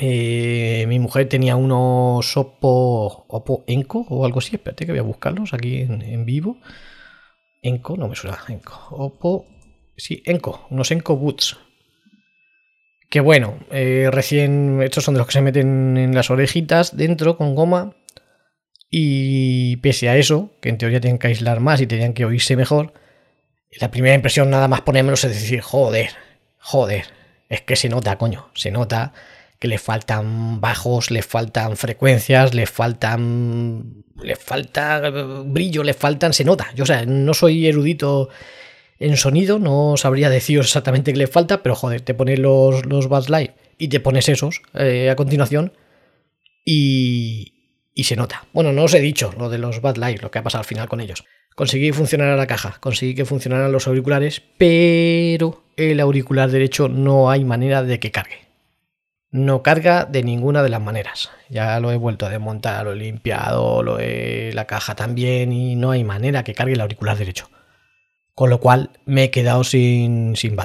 eh, 0.00 0.84
mi 0.88 0.98
mujer 0.98 1.28
tenía 1.28 1.56
unos 1.56 2.36
Oppo, 2.36 3.26
Oppo 3.28 3.64
Enco 3.66 4.06
o 4.08 4.24
algo 4.24 4.38
así, 4.38 4.56
espérate 4.56 4.86
que 4.86 4.92
voy 4.92 4.98
a 4.98 5.02
buscarlos 5.02 5.54
aquí 5.54 5.82
en, 5.82 6.02
en 6.02 6.24
vivo. 6.24 6.58
Enco, 7.62 7.96
no 7.96 8.08
me 8.08 8.16
suena, 8.16 8.38
Enco. 8.48 8.88
Oppo, 8.90 9.46
sí, 9.96 10.22
Enco, 10.26 10.66
unos 10.70 10.90
Enco 10.90 11.16
Boots 11.16 11.56
que 13.14 13.20
bueno, 13.20 13.60
eh, 13.70 14.08
recién 14.10 14.82
estos 14.82 15.04
son 15.04 15.14
de 15.14 15.18
los 15.18 15.28
que 15.28 15.34
se 15.34 15.40
meten 15.40 15.96
en 15.96 16.16
las 16.16 16.30
orejitas 16.30 16.96
dentro 16.96 17.36
con 17.36 17.54
goma. 17.54 17.94
Y 18.90 19.76
pese 19.76 20.08
a 20.08 20.16
eso, 20.16 20.50
que 20.60 20.68
en 20.68 20.78
teoría 20.78 21.00
tienen 21.00 21.20
que 21.20 21.28
aislar 21.28 21.60
más 21.60 21.80
y 21.80 21.86
tenían 21.86 22.12
que 22.12 22.24
oírse 22.24 22.56
mejor, 22.56 22.92
la 23.80 23.92
primera 23.92 24.16
impresión 24.16 24.50
nada 24.50 24.66
más 24.66 24.80
ponérmelos 24.80 25.22
es 25.22 25.32
decir, 25.32 25.60
joder, 25.60 26.10
joder, 26.58 27.04
es 27.48 27.60
que 27.60 27.76
se 27.76 27.88
nota, 27.88 28.18
coño, 28.18 28.48
se 28.54 28.72
nota 28.72 29.12
le 29.68 29.78
faltan 29.78 30.60
bajos, 30.60 31.10
le 31.10 31.22
faltan 31.22 31.76
frecuencias, 31.76 32.54
le 32.54 32.66
faltan. 32.66 34.04
le 34.22 34.36
falta 34.36 35.10
brillo, 35.44 35.82
le 35.82 35.94
faltan. 35.94 36.32
se 36.32 36.44
nota. 36.44 36.68
Yo, 36.74 36.84
o 36.84 36.86
sea, 36.86 37.04
no 37.06 37.34
soy 37.34 37.66
erudito 37.66 38.28
en 38.98 39.16
sonido, 39.16 39.58
no 39.58 39.96
sabría 39.96 40.30
deciros 40.30 40.66
exactamente 40.66 41.12
qué 41.12 41.18
le 41.18 41.26
falta, 41.26 41.62
pero 41.62 41.74
joder, 41.74 42.00
te 42.00 42.14
pones 42.14 42.38
los, 42.38 42.86
los 42.86 43.08
Bass 43.08 43.28
Live 43.28 43.54
y 43.78 43.88
te 43.88 44.00
pones 44.00 44.28
esos 44.28 44.62
eh, 44.74 45.10
a 45.10 45.16
continuación 45.16 45.72
y, 46.64 47.54
y 47.94 48.04
se 48.04 48.16
nota. 48.16 48.46
Bueno, 48.52 48.72
no 48.72 48.84
os 48.84 48.94
he 48.94 49.00
dicho 49.00 49.32
lo 49.38 49.48
de 49.48 49.58
los 49.58 49.80
Bad 49.80 49.96
Live, 49.96 50.18
lo 50.20 50.30
que 50.30 50.38
ha 50.38 50.42
pasado 50.42 50.60
al 50.60 50.66
final 50.66 50.88
con 50.88 51.00
ellos. 51.00 51.24
Conseguí 51.54 51.88
que 51.88 51.92
funcionara 51.92 52.36
la 52.36 52.48
caja, 52.48 52.78
conseguí 52.80 53.14
que 53.14 53.24
funcionaran 53.24 53.70
los 53.70 53.86
auriculares, 53.86 54.42
pero 54.58 55.64
el 55.76 56.00
auricular 56.00 56.50
derecho 56.50 56.88
no 56.88 57.30
hay 57.30 57.44
manera 57.44 57.84
de 57.84 58.00
que 58.00 58.10
cargue. 58.10 58.43
No 59.34 59.64
carga 59.64 60.04
de 60.04 60.22
ninguna 60.22 60.62
de 60.62 60.68
las 60.68 60.80
maneras. 60.80 61.28
Ya 61.48 61.80
lo 61.80 61.90
he 61.90 61.96
vuelto 61.96 62.24
a 62.24 62.28
desmontar, 62.28 62.84
lo 62.84 62.92
he 62.92 62.94
limpiado, 62.94 63.82
lo 63.82 63.98
he... 63.98 64.52
la 64.54 64.68
caja 64.68 64.94
también 64.94 65.52
y 65.52 65.74
no 65.74 65.90
hay 65.90 66.04
manera 66.04 66.44
que 66.44 66.54
cargue 66.54 66.74
el 66.74 66.80
auricular 66.80 67.18
derecho. 67.18 67.50
Con 68.36 68.48
lo 68.48 68.60
cual 68.60 68.90
me 69.06 69.24
he 69.24 69.30
quedado 69.32 69.64
sin, 69.64 70.36
sin. 70.36 70.56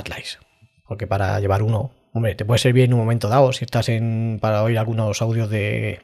Porque 0.88 1.07
para 1.07 1.39
llevar 1.39 1.63
uno, 1.63 1.95
hombre, 2.13 2.35
te 2.35 2.45
puede 2.45 2.59
servir 2.59 2.83
en 2.83 2.93
un 2.93 2.99
momento 2.99 3.27
dado 3.27 3.53
si 3.53 3.65
estás 3.65 3.89
en, 3.89 4.38
para 4.39 4.61
oír 4.61 4.77
algunos 4.77 5.19
audios 5.23 5.49
de, 5.49 6.03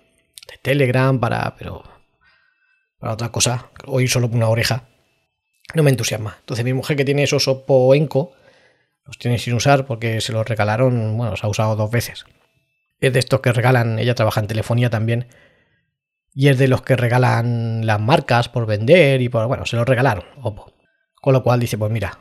de 0.50 0.58
Telegram, 0.64 1.20
para, 1.20 1.56
pero 1.60 1.84
para 2.98 3.14
otra 3.14 3.32
cosa, 3.32 3.70
oír 3.86 4.10
solo 4.10 4.26
una 4.26 4.50
oreja, 4.50 4.86
no 5.76 5.84
me 5.84 5.92
entusiasma. 5.92 6.38
Entonces 6.40 6.66
mi 6.66 6.74
mujer 6.74 6.98
que 6.98 7.06
tiene 7.06 7.22
esos 7.22 7.48
Oppo 7.48 7.94
Enco, 7.94 8.34
los 9.06 9.20
tiene 9.20 9.38
sin 9.38 9.54
usar 9.54 9.86
porque 9.86 10.20
se 10.20 10.34
los 10.34 10.48
regalaron, 10.48 11.16
bueno, 11.16 11.30
los 11.30 11.44
ha 11.44 11.48
usado 11.48 11.76
dos 11.76 11.92
veces. 11.92 12.26
Es 13.00 13.14
de 13.14 13.20
estos 13.20 13.42
que 13.42 13.52
regalan, 13.52 14.00
ella 14.00 14.16
trabaja 14.16 14.40
en 14.40 14.48
telefonía 14.48 14.90
también, 14.90 15.28
y 16.34 16.50
es 16.50 16.58
de 16.58 16.68
los 16.68 16.82
que 16.82 16.96
regalan 16.96 17.86
las 17.86 18.00
marcas 18.00 18.50
por 18.50 18.66
vender 18.66 19.22
y 19.22 19.30
por, 19.30 19.48
bueno, 19.48 19.66
se 19.66 19.78
los 19.78 19.88
regalaron, 19.88 20.26
Oppo. 20.42 20.74
Con 21.22 21.34
lo 21.34 21.44
cual 21.44 21.60
dice, 21.60 21.78
pues 21.78 21.92
mira, 21.92 22.20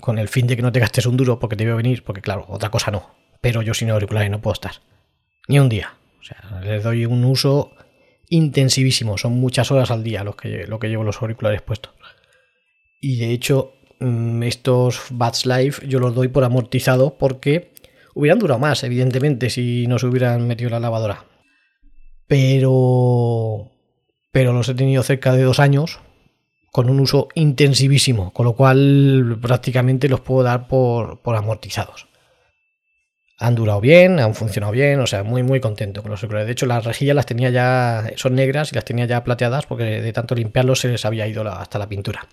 con 0.00 0.18
el 0.18 0.28
fin 0.28 0.46
de 0.46 0.56
que 0.56 0.62
no 0.62 0.72
te 0.72 0.80
gastes 0.80 1.06
un 1.06 1.16
duro 1.16 1.38
porque 1.38 1.56
te 1.56 1.64
veo 1.64 1.76
venir, 1.76 2.04
porque 2.04 2.20
claro, 2.20 2.44
otra 2.48 2.70
cosa 2.70 2.90
no. 2.90 3.14
Pero 3.40 3.62
yo 3.62 3.74
sin 3.74 3.90
auriculares 3.90 4.30
no 4.30 4.40
puedo 4.40 4.52
estar. 4.52 4.72
Ni 5.48 5.58
un 5.58 5.68
día. 5.68 5.94
O 6.20 6.22
sea, 6.22 6.60
les 6.60 6.82
doy 6.82 7.06
un 7.06 7.24
uso 7.24 7.72
intensivísimo. 8.28 9.18
Son 9.18 9.32
muchas 9.32 9.70
horas 9.70 9.90
al 9.90 10.02
día 10.02 10.24
los 10.24 10.36
que, 10.36 10.66
lo 10.66 10.78
que 10.78 10.88
llevo 10.88 11.04
los 11.04 11.20
auriculares 11.22 11.62
puestos. 11.62 11.94
Y 13.00 13.18
de 13.18 13.30
hecho, 13.32 13.74
mm, 14.00 14.42
estos 14.42 15.06
Bats 15.10 15.46
Live 15.46 15.76
yo 15.86 15.98
los 15.98 16.14
doy 16.14 16.28
por 16.28 16.44
amortizados 16.44 17.12
porque 17.12 17.72
hubieran 18.16 18.38
durado 18.38 18.58
más, 18.58 18.82
evidentemente, 18.82 19.50
si 19.50 19.86
no 19.86 19.98
se 19.98 20.06
hubieran 20.06 20.48
metido 20.48 20.70
la 20.70 20.80
lavadora. 20.80 21.26
Pero. 22.26 23.70
Pero 24.32 24.52
los 24.52 24.68
he 24.68 24.74
tenido 24.74 25.02
cerca 25.02 25.32
de 25.32 25.42
dos 25.42 25.60
años 25.60 26.00
con 26.72 26.90
un 26.90 27.00
uso 27.00 27.28
intensivísimo, 27.34 28.32
con 28.32 28.44
lo 28.44 28.54
cual 28.54 29.38
prácticamente 29.40 30.08
los 30.08 30.20
puedo 30.20 30.42
dar 30.42 30.66
por, 30.66 31.20
amortizados. 31.24 32.08
Han 33.38 33.54
durado 33.54 33.80
bien, 33.80 34.18
han 34.18 34.34
funcionado 34.34 34.72
bien, 34.72 35.00
o 35.00 35.06
sea, 35.06 35.22
muy 35.22 35.42
muy 35.42 35.60
contento 35.60 36.02
con 36.02 36.10
los 36.10 36.22
auriculares. 36.22 36.46
De 36.46 36.52
hecho, 36.52 36.66
las 36.66 36.84
rejillas 36.84 37.16
las 37.16 37.26
tenía 37.26 37.50
ya, 37.50 38.10
son 38.16 38.34
negras 38.34 38.72
y 38.72 38.74
las 38.74 38.84
tenía 38.84 39.04
ya 39.04 39.24
plateadas 39.24 39.66
porque 39.66 39.84
de 39.84 40.12
tanto 40.12 40.34
limpiarlos 40.34 40.80
se 40.80 40.88
les 40.88 41.04
había 41.04 41.26
ido 41.26 41.46
hasta 41.48 41.78
la 41.78 41.88
pintura. 41.88 42.26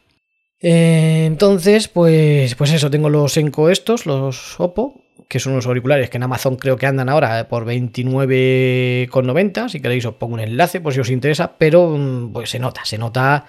Eh, 0.62 1.26
entonces, 1.26 1.90
pues, 1.90 2.56
pues 2.56 2.72
eso, 2.72 2.90
tengo 2.90 3.10
los 3.10 3.36
Enco 3.38 3.70
estos, 3.70 4.06
los 4.06 4.60
Oppo, 4.60 5.03
que 5.28 5.40
son 5.40 5.54
unos 5.54 5.66
auriculares 5.66 6.10
que 6.10 6.18
en 6.18 6.24
Amazon 6.24 6.56
creo 6.56 6.78
que 6.78 6.86
andan 6.86 7.10
ahora 7.10 7.48
por 7.48 7.66
29,90. 7.66 9.70
Si 9.70 9.82
queréis 9.82 10.06
os 10.06 10.16
pongo 10.16 10.36
un 10.36 10.40
enlace 10.40 10.82
por 10.82 10.94
si 10.94 11.00
os 11.00 11.10
interesa, 11.10 11.58
pero 11.58 11.90
mm, 11.90 12.34
pues 12.34 12.50
se 12.50 12.60
nota, 12.60 12.86
se 12.86 12.98
nota, 12.98 13.46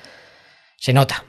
se 0.77 0.93
nota. 0.93 1.25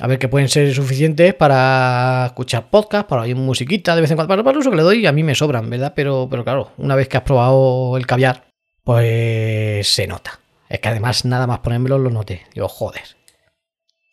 A 0.00 0.06
ver 0.06 0.18
que 0.18 0.28
pueden 0.28 0.48
ser 0.48 0.72
suficientes 0.72 1.34
para 1.34 2.26
escuchar 2.26 2.70
podcast, 2.70 3.08
para 3.08 3.22
oír 3.22 3.34
musiquita 3.34 3.96
de 3.96 4.02
vez 4.02 4.10
en 4.10 4.16
cuando. 4.16 4.28
Para, 4.28 4.44
para 4.44 4.52
el 4.52 4.60
uso 4.60 4.70
que 4.70 4.76
le 4.76 4.82
doy 4.82 5.06
a 5.06 5.12
mí 5.12 5.24
me 5.24 5.34
sobran, 5.34 5.68
¿verdad? 5.68 5.92
Pero, 5.96 6.28
pero 6.30 6.44
claro, 6.44 6.72
una 6.76 6.94
vez 6.94 7.08
que 7.08 7.16
has 7.16 7.24
probado 7.24 7.96
el 7.96 8.06
caviar, 8.06 8.52
pues 8.84 9.88
se 9.88 10.06
nota. 10.06 10.38
Es 10.68 10.80
que 10.80 10.88
además 10.88 11.24
nada 11.24 11.46
más 11.46 11.60
ponérmelo 11.60 11.98
lo 11.98 12.10
noté. 12.10 12.42
Digo, 12.54 12.68
joder. 12.68 13.02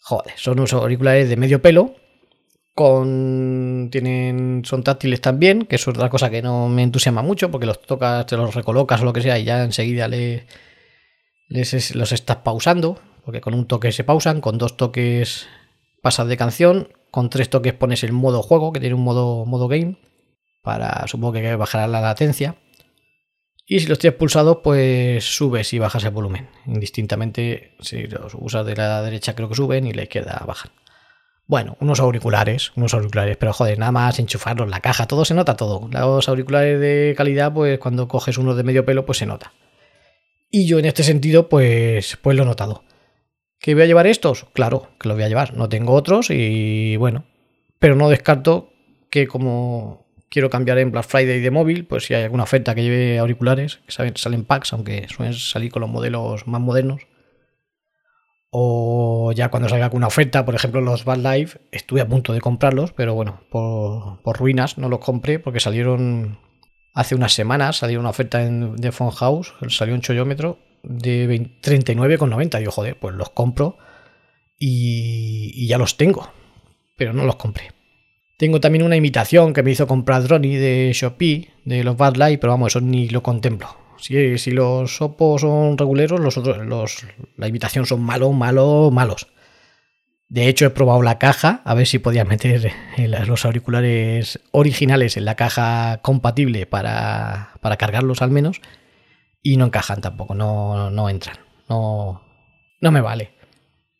Joder, 0.01 0.33
son 0.37 0.59
unos 0.59 0.73
auriculares 0.73 1.29
de 1.29 1.37
medio 1.37 1.61
pelo. 1.61 1.95
Tienen. 2.75 4.63
Son 4.65 4.83
táctiles 4.83 5.21
también, 5.21 5.65
que 5.65 5.75
es 5.75 5.87
otra 5.87 6.09
cosa 6.09 6.29
que 6.29 6.41
no 6.41 6.67
me 6.69 6.83
entusiasma 6.83 7.21
mucho, 7.21 7.49
porque 7.51 7.65
los 7.65 7.81
tocas, 7.81 8.25
te 8.25 8.37
los 8.37 8.53
recolocas 8.53 9.01
o 9.01 9.05
lo 9.05 9.13
que 9.13 9.21
sea, 9.21 9.37
y 9.39 9.43
ya 9.45 9.63
enseguida 9.63 10.07
le, 10.07 10.45
les 11.47 11.73
es- 11.73 11.95
los 11.95 12.11
estás 12.11 12.37
pausando. 12.37 12.99
Porque 13.23 13.41
con 13.41 13.55
un 13.55 13.65
toque 13.67 13.91
se 13.91 14.03
pausan, 14.03 14.39
con 14.39 14.59
dos 14.59 14.77
toques 14.77 15.47
pasas 16.03 16.27
de 16.27 16.37
canción, 16.37 16.89
con 17.09 17.31
tres 17.31 17.49
toques 17.49 17.73
pones 17.73 18.03
el 18.03 18.11
modo 18.11 18.43
juego, 18.43 18.71
que 18.71 18.79
tiene 18.79 18.93
un 18.95 19.01
modo, 19.03 19.45
modo 19.45 19.67
game. 19.67 19.97
Para. 20.61 21.07
Supongo 21.07 21.33
que 21.33 21.55
bajará 21.55 21.87
la 21.87 22.01
latencia. 22.01 22.55
Y 23.67 23.79
si 23.79 23.87
los 23.87 23.97
tienes 23.97 24.19
pulsados, 24.19 24.59
pues 24.63 25.23
subes 25.23 25.73
y 25.73 25.79
bajas 25.79 26.03
el 26.03 26.11
volumen. 26.11 26.49
Indistintamente, 26.67 27.75
si 27.79 28.03
los 28.05 28.35
usas 28.35 28.63
de 28.65 28.75
la 28.75 29.01
derecha 29.01 29.33
creo 29.35 29.49
que 29.49 29.55
suben 29.55 29.87
y 29.87 29.93
la 29.93 30.03
izquierda 30.03 30.43
bajan. 30.45 30.71
Bueno, 31.47 31.77
unos 31.79 31.99
auriculares, 31.99 32.71
unos 32.75 32.93
auriculares, 32.95 33.37
pero 33.37 33.53
joder, 33.53 33.77
nada 33.77 33.91
más 33.91 34.17
enchufarlos, 34.17 34.67
la 34.67 34.79
caja, 34.79 35.05
todo 35.05 35.25
se 35.25 35.35
nota 35.35 35.55
todo. 35.55 35.87
Los 35.91 36.27
auriculares 36.27 36.79
de 36.79 37.13
calidad, 37.15 37.53
pues 37.53 37.77
cuando 37.77 38.07
coges 38.07 38.37
unos 38.39 38.57
de 38.57 38.63
medio 38.63 38.83
pelo, 38.83 39.05
pues 39.05 39.19
se 39.19 39.27
nota. 39.27 39.53
Y 40.49 40.65
yo 40.65 40.79
en 40.79 40.85
este 40.85 41.03
sentido, 41.03 41.47
pues, 41.47 42.17
pues 42.21 42.35
lo 42.35 42.43
he 42.43 42.45
notado. 42.45 42.83
¿Que 43.59 43.73
voy 43.73 43.83
a 43.83 43.87
llevar 43.87 44.07
estos? 44.07 44.45
Claro, 44.53 44.89
que 44.99 45.07
los 45.07 45.17
voy 45.17 45.23
a 45.23 45.29
llevar. 45.29 45.53
No 45.55 45.69
tengo 45.69 45.93
otros 45.93 46.29
y 46.29 46.97
bueno. 46.97 47.25
Pero 47.77 47.95
no 47.95 48.09
descarto 48.09 48.69
que 49.09 49.27
como 49.27 50.05
quiero 50.29 50.49
cambiar 50.49 50.79
en 50.79 50.91
Black 50.91 51.05
Friday 51.05 51.41
de 51.41 51.51
móvil, 51.51 51.85
pues 51.85 52.05
si 52.05 52.13
hay 52.13 52.23
alguna 52.23 52.43
oferta 52.43 52.73
que 52.73 52.83
lleve 52.83 53.19
auriculares, 53.19 53.79
que 53.85 54.11
salen 54.15 54.45
packs, 54.45 54.73
aunque 54.73 55.07
suelen 55.07 55.33
salir 55.33 55.71
con 55.71 55.81
los 55.81 55.89
modelos 55.89 56.47
más 56.47 56.61
modernos. 56.61 57.01
O 58.57 59.33
ya 59.33 59.49
cuando 59.49 59.67
salga 59.67 59.83
alguna 59.83 60.07
oferta, 60.07 60.45
por 60.45 60.55
ejemplo 60.55 60.79
los 60.79 61.03
Bad 61.03 61.17
Life, 61.17 61.59
estuve 61.73 61.99
a 61.99 62.07
punto 62.07 62.31
de 62.31 62.39
comprarlos, 62.39 62.93
pero 62.93 63.13
bueno, 63.13 63.41
por, 63.49 64.39
ruinas 64.39 64.77
no 64.77 64.87
los 64.87 64.99
compré 64.99 65.39
porque 65.39 65.59
salieron 65.59 66.39
hace 66.93 67.15
unas 67.15 67.33
semanas, 67.33 67.75
salió 67.75 67.99
una 67.99 68.11
oferta 68.11 68.45
en, 68.45 68.77
de 68.77 68.93
Phone 68.93 69.11
House, 69.11 69.53
salió 69.67 69.93
un 69.93 69.99
chollómetro 69.99 70.57
de 70.83 71.27
20 71.27 71.69
39,90. 71.69 72.59
Digo, 72.59 72.71
joder, 72.71 72.97
pues 72.97 73.13
los 73.13 73.29
compro 73.31 73.77
y, 74.57 75.51
y 75.53 75.67
ya 75.67 75.77
los 75.77 75.97
tengo, 75.97 76.31
pero 76.95 77.11
no 77.11 77.25
los 77.25 77.35
compré. 77.35 77.73
Tengo 78.37 78.61
también 78.61 78.85
una 78.85 78.95
imitación 78.95 79.51
que 79.51 79.63
me 79.63 79.71
hizo 79.71 79.85
comprar 79.85 80.25
Ronnie 80.29 80.57
de 80.59 80.93
Shopee, 80.93 81.49
de 81.65 81.83
los 81.83 81.97
Bad 81.97 82.15
Light, 82.15 82.39
pero 82.39 82.53
vamos, 82.53 82.71
eso 82.71 82.79
ni 82.79 83.09
lo 83.09 83.21
contemplo. 83.21 83.67
Si, 83.97 84.51
los 84.51 85.01
Oppo 85.01 85.37
son 85.39 85.77
reguleros, 85.77 86.19
los 86.19 86.37
otros, 86.37 86.65
los, 86.65 87.05
la 87.37 87.47
imitación 87.47 87.85
son 87.85 88.01
malos, 88.01 88.33
malos, 88.33 88.91
malos. 88.91 89.27
De 90.27 90.47
hecho, 90.47 90.65
he 90.65 90.69
probado 90.71 91.01
la 91.03 91.19
caja, 91.19 91.61
a 91.65 91.73
ver 91.75 91.85
si 91.87 91.99
podía 91.99 92.25
meter 92.25 92.71
el- 92.97 93.11
los 93.27 93.45
auriculares 93.45 94.39
originales 94.51 95.17
en 95.17 95.25
la 95.25 95.35
caja 95.35 95.99
compatible 96.01 96.65
para, 96.65 97.51
para 97.61 97.77
cargarlos 97.77 98.21
al 98.21 98.31
menos. 98.31 98.61
Y 99.43 99.57
no 99.57 99.65
encajan 99.65 100.01
tampoco, 100.01 100.33
no, 100.33 100.89
no 100.89 101.09
entran. 101.09 101.37
No, 101.69 102.21
no 102.81 102.91
me 102.91 103.01
vale. 103.01 103.31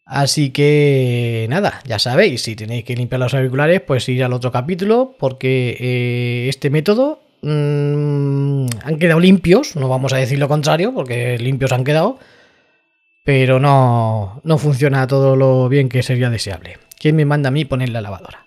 Así 0.06 0.52
que 0.52 1.48
nada, 1.50 1.82
ya 1.86 1.98
sabéis, 2.00 2.44
si 2.44 2.56
tenéis 2.56 2.84
que 2.84 2.96
limpiar 2.96 3.20
los 3.20 3.34
auriculares, 3.34 3.82
pues 3.82 4.08
ir 4.10 4.24
al 4.24 4.34
otro 4.34 4.52
capítulo, 4.52 5.16
porque 5.20 5.78
eh, 5.80 6.50
este 6.50 6.70
método 6.70 7.22
mm, 7.42 8.65
han 8.84 9.00
quedado 9.00 9.20
limpios, 9.20 9.76
no 9.76 9.88
vamos 9.88 10.14
a 10.14 10.18
decir 10.18 10.40
lo 10.40 10.48
contrario, 10.48 10.94
porque 10.94 11.38
limpios 11.38 11.72
han 11.72 11.84
quedado, 11.84 12.20
pero 13.24 13.60
no, 13.60 14.42
no 14.44 14.58
funciona 14.58 15.08
todo 15.08 15.36
lo 15.36 15.68
bien 15.70 15.90
que 15.90 16.04
sería 16.04 16.30
deseable. 16.30 16.78
¿Quién 17.00 17.16
me 17.16 17.26
manda 17.26 17.50
a 17.50 17.52
mí 17.52 17.66
poner 17.66 17.90
la 17.90 18.02
lavadora? 18.02 18.46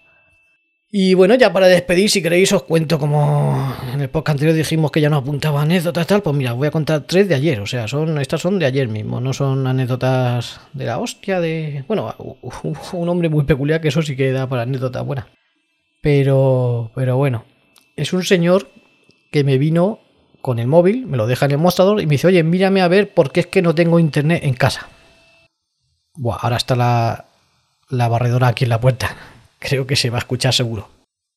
Y 0.90 1.12
bueno, 1.12 1.34
ya 1.34 1.52
para 1.52 1.66
despedir, 1.66 2.08
si 2.08 2.22
queréis, 2.22 2.50
os 2.52 2.62
cuento 2.62 2.98
como 2.98 3.74
en 3.92 4.00
el 4.00 4.08
podcast 4.08 4.36
anterior 4.36 4.56
dijimos 4.56 4.90
que 4.90 5.02
ya 5.02 5.10
no 5.10 5.18
apuntaba 5.18 5.60
anécdotas 5.60 6.06
tal, 6.06 6.22
pues 6.22 6.34
mira, 6.34 6.52
os 6.52 6.58
voy 6.58 6.68
a 6.68 6.70
contar 6.70 7.02
tres 7.02 7.28
de 7.28 7.34
ayer, 7.34 7.60
o 7.60 7.66
sea, 7.66 7.86
son 7.88 8.18
estas 8.18 8.40
son 8.40 8.58
de 8.58 8.64
ayer 8.64 8.88
mismo, 8.88 9.20
no 9.20 9.34
son 9.34 9.66
anécdotas 9.66 10.60
de 10.72 10.86
la 10.86 10.98
hostia 10.98 11.40
de, 11.40 11.84
bueno, 11.86 12.14
un 12.92 13.08
hombre 13.10 13.28
muy 13.28 13.44
peculiar 13.44 13.82
que 13.82 13.88
eso 13.88 14.00
sí 14.00 14.16
que 14.16 14.32
da 14.32 14.48
para 14.48 14.62
anécdotas 14.62 15.04
buenas. 15.04 15.26
Pero 16.00 16.90
pero 16.94 17.18
bueno, 17.18 17.44
es 17.96 18.14
un 18.14 18.24
señor 18.24 18.70
que 19.30 19.44
me 19.44 19.58
vino 19.58 19.98
con 20.40 20.58
el 20.58 20.66
móvil, 20.66 21.06
me 21.06 21.16
lo 21.16 21.26
deja 21.26 21.46
en 21.46 21.52
el 21.52 21.58
mostrador 21.58 22.00
y 22.00 22.06
me 22.06 22.12
dice, 22.12 22.26
"Oye, 22.28 22.42
mírame 22.42 22.80
a 22.80 22.88
ver 22.88 23.12
por 23.12 23.32
qué 23.32 23.40
es 23.40 23.46
que 23.46 23.62
no 23.62 23.74
tengo 23.74 23.98
internet 23.98 24.42
en 24.44 24.54
casa." 24.54 24.88
Buah, 26.14 26.38
ahora 26.42 26.56
está 26.56 26.74
la 26.74 27.28
la 27.90 28.08
barredora 28.08 28.48
aquí 28.48 28.64
en 28.64 28.70
la 28.70 28.80
puerta. 28.80 29.16
Creo 29.58 29.86
que 29.86 29.96
se 29.96 30.10
va 30.10 30.18
a 30.18 30.20
escuchar 30.20 30.52
seguro. 30.52 30.88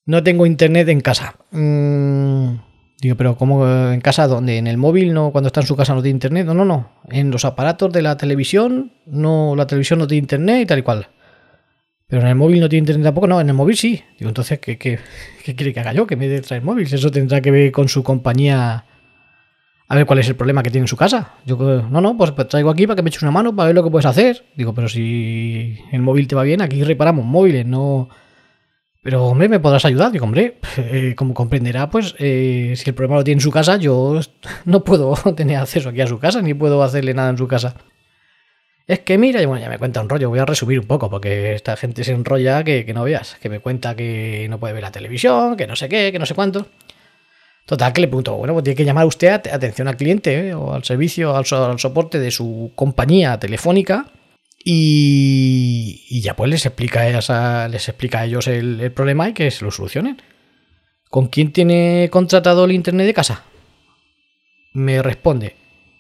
No 0.06 0.24
tengo 0.24 0.46
internet 0.46 0.90
en 0.90 1.02
casa. 1.02 1.36
Mm, 1.52 2.56
digo, 3.02 3.16
pero 3.16 3.36
¿cómo 3.38 3.68
eh, 3.68 3.94
en 3.94 4.02
casa? 4.02 4.28
¿Dónde? 4.28 4.58
¿En 4.58 4.68
el 4.68 4.78
móvil? 4.78 5.14
no 5.14 5.32
¿Cuando 5.32 5.48
está 5.48 5.62
en 5.62 5.68
su 5.68 5.76
casa 5.76 5.94
no 5.94 6.02
tiene 6.02 6.16
internet? 6.16 6.46
No, 6.46 6.54
no, 6.54 6.66
no. 6.66 6.90
En 7.10 7.32
los 7.32 7.46
aparatos 7.46 7.92
de 7.92 8.02
la 8.02 8.18
televisión, 8.18 8.94
no, 9.06 9.56
la 9.56 9.68
televisión 9.68 10.00
no 10.00 10.08
tiene 10.08 10.24
internet 10.24 10.62
y 10.62 10.66
tal 10.66 10.80
y 10.80 10.82
cual. 10.82 11.08
Pero 12.08 12.24
en 12.24 12.28
el 12.28 12.36
móvil 12.36 12.60
no 12.60 12.68
tiene 12.68 12.82
internet 12.82 13.06
tampoco. 13.06 13.28
No, 13.28 13.40
en 13.40 13.48
el 13.48 13.56
móvil 13.56 13.78
sí. 13.78 14.04
Digo, 14.18 14.30
entonces, 14.30 14.60
¿qué, 14.60 14.78
qué, 14.78 15.00
qué 15.46 15.56
quiere 15.56 15.74
que 15.74 15.80
haga 15.80 15.94
yo? 15.94 16.08
Que 16.08 16.16
me 16.16 16.28
dé 16.28 16.42
traer 16.42 16.64
móvil. 16.64 16.92
Eso 16.92 17.12
tendrá 17.12 17.42
que 17.42 17.52
ver 17.52 17.72
con 17.72 17.88
su 17.88 18.04
compañía 18.04 18.86
a 19.92 19.96
ver 19.96 20.06
cuál 20.06 20.20
es 20.20 20.30
el 20.30 20.38
problema 20.38 20.64
que 20.64 20.72
tiene 20.72 20.86
en 20.86 20.88
su 20.88 20.96
casa. 20.96 21.34
Yo, 21.46 21.58
no, 21.58 22.00
no, 22.00 22.16
pues 22.16 22.34
traigo 22.48 22.70
aquí 22.70 22.88
para 22.88 22.96
que 22.96 23.04
me 23.04 23.10
eches 23.10 23.24
una 23.24 23.32
mano, 23.32 23.54
para 23.54 23.68
ver 23.68 23.76
lo 23.76 23.84
que 23.84 23.92
puedes 23.92 24.06
hacer. 24.06 24.46
Digo, 24.56 24.74
pero 24.74 24.88
si 24.88 25.80
el 25.92 26.02
móvil 26.02 26.30
te 26.30 26.36
va 26.36 26.44
bien, 26.44 26.62
aquí 26.62 26.82
reparamos 26.86 27.26
móviles, 27.26 27.66
no... 27.66 28.08
Pero, 29.04 29.26
hombre, 29.26 29.50
¿me 29.50 29.60
podrás 29.60 29.84
ayudar? 29.84 30.14
Digo, 30.14 30.24
hombre, 30.24 30.60
eh, 30.78 31.14
como 31.18 31.34
comprenderá, 31.34 31.90
pues 31.90 32.16
eh, 32.20 32.74
si 32.78 32.90
el 32.90 32.96
problema 32.96 33.18
lo 33.18 33.26
tiene 33.26 33.40
en 33.40 33.42
su 33.42 33.52
casa, 33.52 33.76
yo 33.76 34.22
no 34.66 34.82
puedo 34.86 35.14
tener 35.36 35.58
acceso 35.58 35.90
aquí 35.90 36.00
a 36.00 36.08
su 36.08 36.20
casa, 36.20 36.42
ni 36.42 36.54
puedo 36.54 36.82
hacerle 36.84 37.14
nada 37.14 37.30
en 37.30 37.38
su 37.38 37.50
casa. 37.50 37.76
Es 38.88 39.00
que 39.00 39.18
mira, 39.18 39.42
y 39.42 39.46
bueno, 39.46 39.62
ya 39.62 39.70
me 39.70 39.78
cuenta 39.78 40.00
un 40.00 40.08
rollo, 40.08 40.30
voy 40.30 40.40
a 40.40 40.46
resumir 40.46 40.80
un 40.80 40.88
poco, 40.88 41.10
porque 41.10 41.54
esta 41.54 41.76
gente 41.76 42.06
se 42.06 42.14
enrolla 42.14 42.64
que 42.64 42.90
no 42.94 43.04
veas, 43.04 43.36
que 43.42 43.50
me 43.50 43.60
cuenta 43.60 43.94
que 43.94 44.48
no 44.50 44.58
puede 44.58 44.74
ver 44.74 44.84
la 44.84 44.92
televisión, 44.92 45.58
que 45.58 45.68
no 45.68 45.76
sé 45.76 45.90
qué, 45.90 46.14
que 46.14 46.20
no 46.20 46.26
sé 46.26 46.34
cuánto. 46.34 46.68
Total, 47.66 47.94
que 47.94 48.02
le 48.02 48.08
pregunto, 48.08 48.36
bueno, 48.36 48.54
pues 48.54 48.64
tiene 48.64 48.76
que 48.76 48.86
llamar 48.86 49.06
usted 49.06 49.48
atención 49.48 49.88
al 49.88 49.96
cliente 49.96 50.50
¿eh? 50.50 50.54
o 50.54 50.74
al 50.74 50.84
servicio, 50.84 51.36
al, 51.36 51.46
al, 51.50 51.80
soporte 51.80 52.20
de 52.20 52.32
su 52.32 52.72
compañía 52.76 53.40
telefónica 53.40 54.12
y, 54.64 56.06
y 56.10 56.22
ya 56.22 56.36
pues 56.36 56.50
les 56.50 56.66
explica, 56.66 57.02
a, 57.04 57.68
les 57.68 57.88
explica 57.88 58.20
a 58.20 58.26
ellos 58.26 58.48
el, 58.48 58.80
el, 58.82 58.92
problema 58.92 59.30
y 59.30 59.34
que 59.34 59.50
se 59.52 59.64
lo 59.64 59.72
solucionen. 59.72 60.22
¿Con 61.10 61.28
quién 61.28 61.52
tiene 61.52 62.10
contratado 62.12 62.66
el 62.66 62.72
internet 62.72 63.08
de 63.08 63.14
casa? 63.14 63.44
Me 64.74 65.02
responde, 65.02 65.56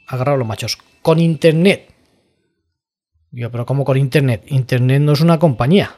agarrado 0.08 0.38
los 0.38 0.48
machos, 0.48 0.78
con 1.02 1.20
internet. 1.20 1.94
Digo, 3.32 3.50
pero 3.50 3.66
¿cómo 3.66 3.86
con 3.86 3.98
internet? 3.98 4.44
Internet 4.48 5.02
no 5.02 5.14
es 5.14 5.22
una 5.22 5.40
compañía. 5.40 5.96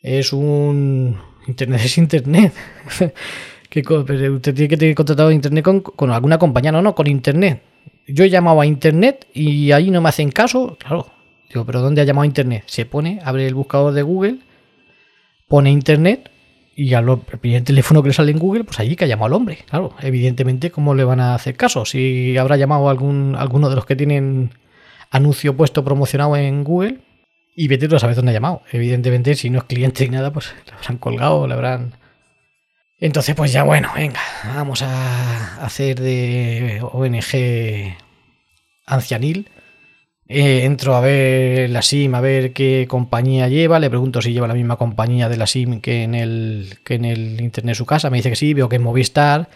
Es 0.00 0.32
un... 0.32 1.20
Internet 1.46 1.80
es 1.84 1.98
internet. 1.98 2.52
que 3.68 3.80
usted 3.80 4.54
tiene 4.54 4.68
que 4.68 4.76
tener 4.76 4.94
contratado 4.94 5.30
internet 5.30 5.64
con, 5.64 5.80
con, 5.80 6.10
alguna 6.10 6.38
compañía, 6.38 6.72
no, 6.72 6.82
no, 6.82 6.94
con 6.94 7.06
internet. 7.06 7.62
Yo 8.06 8.24
he 8.24 8.30
llamado 8.30 8.60
a 8.60 8.66
internet 8.66 9.26
y 9.34 9.72
ahí 9.72 9.90
no 9.90 10.00
me 10.00 10.08
hacen 10.08 10.30
caso. 10.30 10.76
Claro, 10.78 11.06
digo, 11.48 11.64
pero 11.64 11.80
¿dónde 11.80 12.00
ha 12.00 12.04
llamado 12.04 12.22
a 12.22 12.26
internet? 12.26 12.64
Se 12.66 12.86
pone, 12.86 13.20
abre 13.24 13.46
el 13.46 13.54
buscador 13.54 13.92
de 13.92 14.02
Google, 14.02 14.38
pone 15.48 15.70
internet 15.70 16.30
y 16.76 16.92
al 16.92 17.18
primer 17.18 17.64
teléfono 17.64 18.02
que 18.02 18.08
le 18.08 18.14
sale 18.14 18.30
en 18.30 18.38
Google, 18.38 18.64
pues 18.64 18.78
allí 18.78 18.96
que 18.96 19.06
ha 19.06 19.08
llamado 19.08 19.26
al 19.26 19.32
hombre. 19.32 19.58
Claro, 19.68 19.94
evidentemente, 20.00 20.70
¿cómo 20.70 20.94
le 20.94 21.04
van 21.04 21.20
a 21.20 21.34
hacer 21.34 21.56
caso? 21.56 21.86
Si 21.86 22.36
habrá 22.36 22.58
llamado 22.58 22.88
a 22.88 22.90
algún, 22.90 23.34
alguno 23.36 23.70
de 23.70 23.76
los 23.76 23.86
que 23.86 23.96
tienen 23.96 24.50
anuncio 25.10 25.56
puesto 25.56 25.82
promocionado 25.82 26.36
en 26.36 26.64
Google 26.64 26.98
y 27.54 27.68
vete 27.68 27.88
tú 27.88 27.96
a 27.96 27.98
saber 27.98 28.14
dónde 28.14 28.32
ha 28.32 28.34
llamado. 28.34 28.60
Evidentemente, 28.70 29.34
si 29.34 29.48
no 29.48 29.58
es 29.58 29.64
cliente 29.64 30.04
ni 30.04 30.16
nada, 30.16 30.32
pues 30.32 30.54
le 30.66 30.72
habrán 30.72 30.98
colgado, 30.98 31.46
le 31.46 31.54
habrán 31.54 31.94
entonces, 32.98 33.34
pues 33.34 33.52
ya 33.52 33.62
bueno, 33.62 33.90
venga, 33.94 34.20
vamos 34.54 34.82
a 34.82 35.64
hacer 35.64 36.00
de 36.00 36.80
ONG 36.82 37.96
ancianil. 38.86 39.50
Eh, 40.28 40.64
entro 40.64 40.96
a 40.96 41.00
ver 41.00 41.70
la 41.70 41.82
SIM, 41.82 42.14
a 42.14 42.20
ver 42.20 42.52
qué 42.52 42.86
compañía 42.88 43.48
lleva. 43.48 43.78
Le 43.78 43.90
pregunto 43.90 44.20
si 44.22 44.32
lleva 44.32 44.48
la 44.48 44.54
misma 44.54 44.76
compañía 44.76 45.28
de 45.28 45.36
la 45.36 45.46
SIM 45.46 45.80
que 45.80 46.02
en 46.02 46.14
el, 46.14 46.78
que 46.84 46.94
en 46.94 47.04
el 47.04 47.40
internet 47.40 47.72
de 47.72 47.76
su 47.76 47.86
casa. 47.86 48.10
Me 48.10 48.16
dice 48.16 48.30
que 48.30 48.36
sí, 48.36 48.54
veo 48.54 48.68
que 48.68 48.76
es 48.76 48.82
Movistar. 48.82 49.48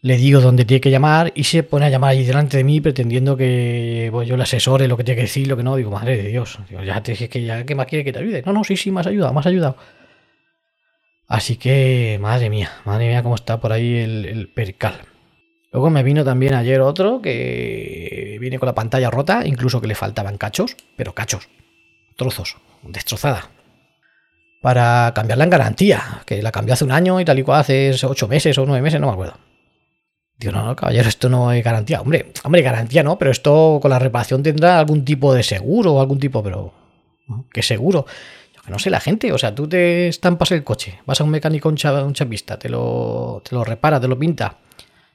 Le 0.00 0.16
digo 0.16 0.40
dónde 0.40 0.64
tiene 0.64 0.80
que 0.80 0.90
llamar 0.90 1.32
y 1.34 1.44
se 1.44 1.64
pone 1.64 1.86
a 1.86 1.88
llamar 1.88 2.10
allí 2.10 2.24
delante 2.24 2.56
de 2.56 2.62
mí 2.62 2.80
pretendiendo 2.80 3.36
que 3.36 4.08
pues, 4.12 4.28
yo 4.28 4.36
le 4.36 4.44
asesore 4.44 4.86
lo 4.86 4.96
que 4.96 5.02
tiene 5.02 5.16
que 5.16 5.22
decir, 5.22 5.48
lo 5.48 5.56
que 5.56 5.64
no. 5.64 5.74
Digo, 5.74 5.90
madre 5.90 6.16
de 6.16 6.28
Dios, 6.28 6.58
ya 6.86 7.02
te 7.02 7.12
dije 7.12 7.28
que 7.28 7.42
ya, 7.42 7.64
¿qué 7.64 7.74
más 7.74 7.86
quiere 7.86 8.04
que 8.04 8.12
te 8.12 8.20
ayude? 8.20 8.42
No, 8.46 8.52
no, 8.52 8.62
sí, 8.62 8.76
sí, 8.76 8.92
ayudado, 8.96 9.32
me 9.32 9.40
has 9.40 9.46
ayudado. 9.46 9.76
Así 11.28 11.56
que, 11.56 12.18
madre 12.20 12.48
mía, 12.48 12.70
madre 12.86 13.08
mía, 13.08 13.22
cómo 13.22 13.34
está 13.34 13.60
por 13.60 13.72
ahí 13.72 13.96
el, 13.96 14.24
el, 14.24 14.48
percal. 14.48 15.02
Luego 15.70 15.90
me 15.90 16.02
vino 16.02 16.24
también 16.24 16.54
ayer 16.54 16.80
otro 16.80 17.20
que 17.20 18.38
viene 18.40 18.58
con 18.58 18.66
la 18.66 18.74
pantalla 18.74 19.10
rota, 19.10 19.46
incluso 19.46 19.82
que 19.82 19.86
le 19.86 19.94
faltaban 19.94 20.38
cachos, 20.38 20.74
pero 20.96 21.14
cachos, 21.14 21.50
trozos, 22.16 22.56
destrozada. 22.82 23.50
Para 24.62 25.12
cambiarla 25.14 25.44
en 25.44 25.50
garantía, 25.50 26.22
que 26.24 26.42
la 26.42 26.50
cambió 26.50 26.72
hace 26.72 26.84
un 26.84 26.92
año 26.92 27.20
y 27.20 27.26
tal 27.26 27.38
y 27.38 27.42
cual 27.42 27.60
hace 27.60 27.94
ocho 28.04 28.26
meses 28.26 28.56
o 28.56 28.64
nueve 28.64 28.80
meses, 28.80 28.98
no 28.98 29.08
me 29.08 29.12
acuerdo. 29.12 29.34
Digo, 30.38 30.52
no, 30.52 30.64
no, 30.64 30.76
caballero, 30.76 31.08
esto 31.08 31.28
no 31.28 31.52
es 31.52 31.62
garantía. 31.62 32.00
Hombre, 32.00 32.32
hombre, 32.44 32.62
garantía 32.62 33.02
no, 33.02 33.18
pero 33.18 33.32
esto 33.32 33.80
con 33.82 33.90
la 33.90 33.98
reparación 33.98 34.42
tendrá 34.42 34.78
algún 34.78 35.04
tipo 35.04 35.34
de 35.34 35.42
seguro 35.42 35.94
o 35.94 36.00
algún 36.00 36.18
tipo, 36.18 36.42
pero. 36.42 36.72
¿Qué 37.52 37.62
seguro? 37.62 38.06
No 38.68 38.78
sé, 38.78 38.90
la 38.90 39.00
gente, 39.00 39.32
o 39.32 39.38
sea, 39.38 39.54
tú 39.54 39.68
te 39.68 40.08
estampas 40.08 40.52
el 40.52 40.64
coche, 40.64 41.00
vas 41.06 41.20
a 41.20 41.24
un 41.24 41.30
mecánico, 41.30 41.68
un, 41.68 41.76
un 42.04 42.14
chapista, 42.14 42.58
te 42.58 42.68
lo, 42.68 43.42
te 43.48 43.54
lo 43.54 43.64
repara, 43.64 44.00
te 44.00 44.08
lo 44.08 44.18
pinta, 44.18 44.58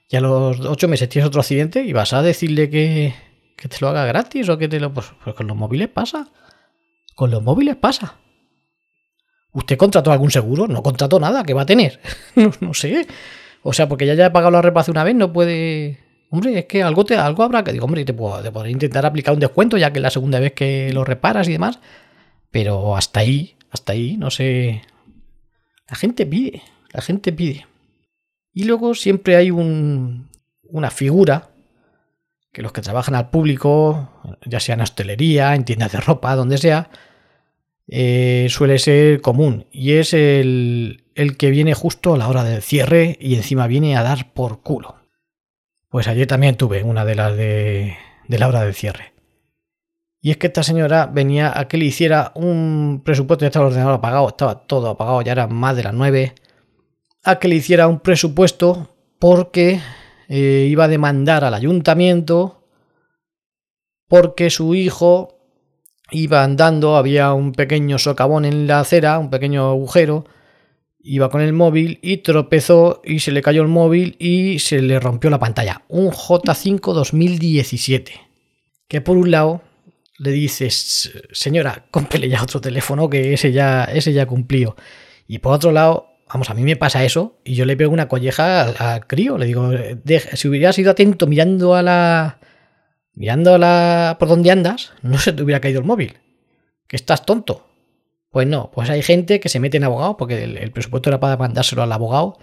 y 0.09 0.15
a 0.15 0.21
los 0.21 0.59
ocho 0.59 0.87
meses 0.87 1.09
tienes 1.09 1.27
otro 1.27 1.41
accidente 1.41 1.83
y 1.83 1.91
vas 1.91 2.13
a 2.13 2.21
decirle 2.21 2.69
que, 2.69 3.15
que 3.55 3.67
te 3.67 3.77
lo 3.81 3.87
haga 3.87 4.05
gratis 4.05 4.47
o 4.49 4.57
que 4.57 4.67
te 4.67 4.79
lo... 4.79 4.93
Pues, 4.93 5.07
pues, 5.23 5.35
con 5.35 5.47
los 5.47 5.57
móviles 5.57 5.87
pasa. 5.87 6.27
Con 7.15 7.31
los 7.31 7.41
móviles 7.41 7.75
pasa. 7.75 8.17
¿Usted 9.53 9.77
contrató 9.77 10.11
algún 10.11 10.31
seguro? 10.31 10.67
No 10.67 10.83
contrató 10.83 11.19
nada, 11.19 11.43
¿qué 11.43 11.53
va 11.53 11.63
a 11.63 11.65
tener? 11.65 11.99
no, 12.59 12.73
sé. 12.73 13.07
O 13.61 13.73
sea, 13.73 13.87
porque 13.87 14.05
ya 14.05 14.15
ya 14.15 14.27
he 14.27 14.31
pagado 14.31 14.51
la 14.51 14.61
reparación 14.61 14.95
una 14.97 15.03
vez, 15.03 15.15
no 15.15 15.31
puede... 15.33 15.99
Hombre, 16.29 16.59
es 16.59 16.65
que 16.65 16.83
algo, 16.83 17.05
te, 17.05 17.15
algo 17.15 17.43
habrá 17.43 17.63
que... 17.63 17.71
Digo, 17.71 17.85
hombre, 17.85 18.05
te, 18.05 18.13
puedo, 18.13 18.67
intentar 18.67 19.05
aplicar 19.05 19.33
un 19.33 19.39
descuento 19.39 19.77
ya 19.77 19.91
que 19.93 19.99
es 19.99 20.03
la 20.03 20.09
segunda 20.09 20.39
vez 20.39 20.53
que 20.53 20.91
lo 20.91 21.03
reparas 21.03 21.47
y 21.47 21.53
demás. 21.53 21.79
Pero 22.53 22.95
hasta 22.95 23.21
ahí, 23.21 23.55
hasta 23.71 23.93
ahí, 23.93 24.15
no 24.15 24.29
sé. 24.29 24.83
La 25.89 25.95
gente 25.95 26.27
pide, 26.27 26.61
la 26.93 27.01
gente 27.01 27.33
pide. 27.33 27.65
Y 28.53 28.65
luego 28.65 28.93
siempre 28.93 29.35
hay 29.35 29.49
un, 29.49 30.29
una 30.61 30.91
figura 30.91 31.49
que 32.51 32.61
los 32.61 32.71
que 32.71 32.81
trabajan 32.81 33.15
al 33.15 33.31
público, 33.31 34.37
ya 34.45 34.59
sea 34.59 34.75
en 34.75 34.81
hostelería, 34.81 35.55
en 35.55 35.65
tiendas 35.65 35.93
de 35.93 35.99
ropa, 35.99 36.35
donde 36.35 36.59
sea, 36.59 36.91
eh, 37.87 38.45
suele 38.51 38.77
ser 38.77 39.21
común. 39.21 39.65
Y 39.71 39.93
es 39.93 40.13
el, 40.13 41.05
el 41.15 41.37
que 41.37 41.49
viene 41.49 41.73
justo 41.73 42.13
a 42.13 42.17
la 42.19 42.27
hora 42.27 42.43
del 42.43 42.61
cierre 42.61 43.17
y 43.19 43.33
encima 43.33 43.65
viene 43.65 43.97
a 43.97 44.03
dar 44.03 44.31
por 44.33 44.61
culo. 44.61 44.97
Pues 45.89 46.07
ayer 46.07 46.27
también 46.27 46.55
tuve 46.55 46.83
una 46.83 47.03
de 47.03 47.15
las 47.15 47.35
de, 47.35 47.97
de 48.27 48.37
la 48.37 48.47
hora 48.47 48.61
del 48.61 48.75
cierre. 48.75 49.12
Y 50.25 50.31
es 50.31 50.37
que 50.37 50.47
esta 50.47 50.63
señora 50.63 51.05
venía 51.05 51.51
a 51.53 51.67
que 51.67 51.75
le 51.75 51.83
hiciera 51.83 52.31
un 52.35 53.01
presupuesto, 53.03 53.43
ya 53.43 53.47
estaba 53.47 53.65
el 53.65 53.73
ordenador 53.73 53.95
apagado, 53.95 54.29
estaba 54.29 54.65
todo 54.65 54.89
apagado, 54.89 55.21
ya 55.21 55.33
eran 55.33 55.53
más 55.53 55.75
de 55.75 55.83
las 55.83 55.93
9, 55.93 56.33
a 57.25 57.39
que 57.39 57.49
le 57.49 57.55
hiciera 57.55 57.89
un 57.89 57.99
presupuesto 57.99 58.95
porque 59.19 59.81
eh, 60.29 60.67
iba 60.69 60.85
a 60.85 60.87
demandar 60.87 61.43
al 61.43 61.53
ayuntamiento 61.53 62.63
porque 64.07 64.49
su 64.49 64.75
hijo 64.75 65.39
iba 66.09 66.41
andando, 66.41 66.95
había 66.95 67.33
un 67.33 67.51
pequeño 67.51 67.99
socavón 67.99 68.45
en 68.45 68.65
la 68.65 68.79
acera, 68.79 69.19
un 69.19 69.29
pequeño 69.29 69.71
agujero, 69.71 70.23
iba 70.99 71.29
con 71.29 71.41
el 71.41 71.51
móvil 71.51 71.99
y 72.01 72.19
tropezó 72.19 73.01
y 73.03 73.19
se 73.19 73.33
le 73.33 73.41
cayó 73.41 73.61
el 73.61 73.67
móvil 73.67 74.15
y 74.19 74.59
se 74.59 74.81
le 74.81 75.01
rompió 75.01 75.29
la 75.29 75.39
pantalla. 75.39 75.81
Un 75.89 76.11
J5 76.11 76.93
2017. 76.93 78.13
Que 78.87 79.01
por 79.01 79.17
un 79.17 79.29
lado 79.29 79.61
le 80.17 80.31
dices, 80.31 81.11
señora, 81.31 81.85
cómprele 81.91 82.29
ya 82.29 82.43
otro 82.43 82.61
teléfono 82.61 83.09
que 83.09 83.33
ese 83.33 83.51
ya, 83.51 83.85
ese 83.85 84.13
ya 84.13 84.25
cumplió. 84.25 84.75
Y 85.27 85.39
por 85.39 85.53
otro 85.53 85.71
lado, 85.71 86.07
vamos, 86.31 86.49
a 86.49 86.53
mí 86.53 86.63
me 86.63 86.75
pasa 86.75 87.03
eso 87.03 87.39
y 87.43 87.55
yo 87.55 87.65
le 87.65 87.77
pego 87.77 87.91
una 87.91 88.07
colleja 88.07 88.63
al, 88.63 89.07
crío. 89.07 89.37
Le 89.37 89.45
digo, 89.45 89.71
si 90.33 90.47
hubieras 90.47 90.75
sido 90.75 90.91
atento 90.91 91.27
mirando 91.27 91.75
a 91.75 91.81
la... 91.81 92.39
Mirando 93.15 93.55
a 93.55 93.57
la... 93.57 94.17
por 94.19 94.27
dónde 94.27 94.51
andas, 94.51 94.93
no 95.01 95.17
se 95.19 95.33
te 95.33 95.43
hubiera 95.43 95.61
caído 95.61 95.79
el 95.79 95.85
móvil. 95.85 96.17
Que 96.87 96.95
estás 96.95 97.25
tonto. 97.25 97.67
Pues 98.31 98.47
no, 98.47 98.71
pues 98.71 98.89
hay 98.89 99.03
gente 99.03 99.39
que 99.39 99.49
se 99.49 99.59
mete 99.59 99.77
en 99.77 99.83
abogado, 99.83 100.17
porque 100.17 100.43
el, 100.43 100.71
presupuesto 100.71 101.09
era 101.09 101.19
para 101.19 101.37
mandárselo 101.37 101.83
al 101.83 101.91
abogado. 101.91 102.39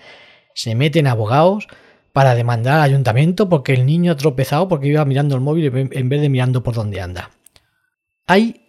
Se 0.55 0.75
meten 0.77 1.09
abogados 1.09 1.67
para 2.13 2.35
demandar 2.35 2.75
al 2.75 2.83
ayuntamiento 2.83 3.49
porque 3.49 3.73
el 3.73 3.87
niño 3.87 4.13
ha 4.13 4.17
tropezado 4.17 4.69
porque 4.69 4.89
iba 4.89 5.05
mirando 5.05 5.35
el 5.37 5.41
móvil 5.41 5.91
en 5.93 6.09
vez 6.09 6.21
de 6.21 6.29
mirando 6.29 6.63
por 6.63 6.75
dónde 6.75 7.01
anda 7.01 7.31
hay 8.31 8.61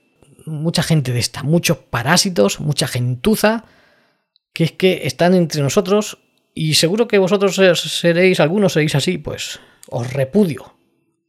mucha 0.47 0.81
gente 0.81 1.13
de 1.13 1.19
esta, 1.19 1.43
muchos 1.43 1.77
parásitos, 1.77 2.59
mucha 2.59 2.87
gentuza, 2.87 3.65
que 4.53 4.63
es 4.63 4.71
que 4.71 5.01
están 5.05 5.35
entre 5.35 5.61
nosotros 5.61 6.17
y 6.55 6.73
seguro 6.73 7.07
que 7.07 7.19
vosotros 7.19 7.55
seréis, 7.55 8.39
algunos 8.39 8.73
seréis 8.73 8.95
así, 8.95 9.19
pues 9.19 9.59
os 9.87 10.11
repudio, 10.11 10.73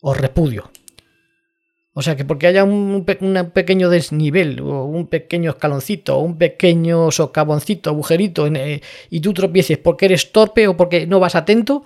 os 0.00 0.16
repudio. 0.16 0.70
O 1.92 2.00
sea 2.00 2.16
que 2.16 2.24
porque 2.24 2.46
haya 2.46 2.64
un, 2.64 3.04
pequeño 3.04 3.90
desnivel, 3.90 4.60
o 4.60 4.86
un 4.86 5.08
pequeño 5.08 5.50
escaloncito, 5.50 6.18
un 6.18 6.38
pequeño 6.38 7.10
socavoncito, 7.10 7.90
agujerito, 7.90 8.46
eh, 8.46 8.80
y 9.10 9.20
tú 9.20 9.34
tropieces 9.34 9.76
porque 9.76 10.06
eres 10.06 10.32
torpe 10.32 10.68
o 10.68 10.76
porque 10.76 11.06
no 11.06 11.20
vas 11.20 11.34
atento, 11.34 11.84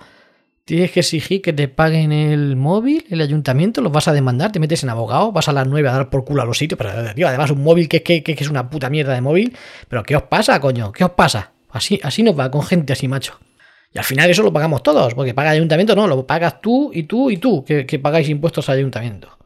Tienes 0.67 0.91
que 0.91 0.99
exigir 0.99 1.41
que 1.41 1.53
te 1.53 1.69
paguen 1.69 2.11
el 2.11 2.57
móvil, 2.57 3.05
el 3.09 3.21
ayuntamiento, 3.21 3.79
los 3.79 3.89
vas 3.89 4.09
a 4.09 4.11
demandar, 4.11 4.51
te 4.51 4.59
metes 4.59 4.83
en 4.83 4.89
abogado, 4.89 5.31
vas 5.31 5.47
a 5.47 5.53
las 5.53 5.65
9 5.65 5.87
a 5.87 5.93
dar 5.93 6.09
por 6.09 6.25
culo 6.25 6.41
a 6.41 6.45
los 6.45 6.57
sitios, 6.57 6.77
pero 6.77 6.89
además 6.89 7.51
un 7.51 7.63
móvil 7.63 7.87
que, 7.87 8.03
es 8.25 8.49
una 8.49 8.69
puta 8.69 8.89
mierda 8.89 9.13
de 9.13 9.21
móvil. 9.21 9.55
Pero 9.87 10.03
¿qué 10.03 10.17
os 10.17 10.23
pasa, 10.23 10.59
coño? 10.59 10.91
¿Qué 10.91 11.05
os 11.05 11.11
pasa? 11.11 11.53
Así, 11.69 12.01
así 12.03 12.21
nos 12.21 12.37
va 12.37 12.51
con 12.51 12.63
gente 12.63 12.91
así, 12.91 13.07
macho. 13.07 13.39
Y 13.93 13.97
al 13.97 14.03
final 14.03 14.29
eso 14.29 14.43
lo 14.43 14.51
pagamos 14.51 14.83
todos, 14.83 15.13
porque 15.13 15.33
paga 15.33 15.51
el 15.51 15.59
ayuntamiento, 15.59 15.95
no, 15.95 16.05
lo 16.05 16.27
pagas 16.27 16.59
tú 16.59 16.91
y 16.93 17.03
tú 17.03 17.31
y 17.31 17.37
tú, 17.37 17.63
que, 17.63 17.85
que 17.85 17.97
pagáis 17.97 18.27
impuestos 18.27 18.67
al 18.67 18.79
ayuntamiento. 18.79 19.37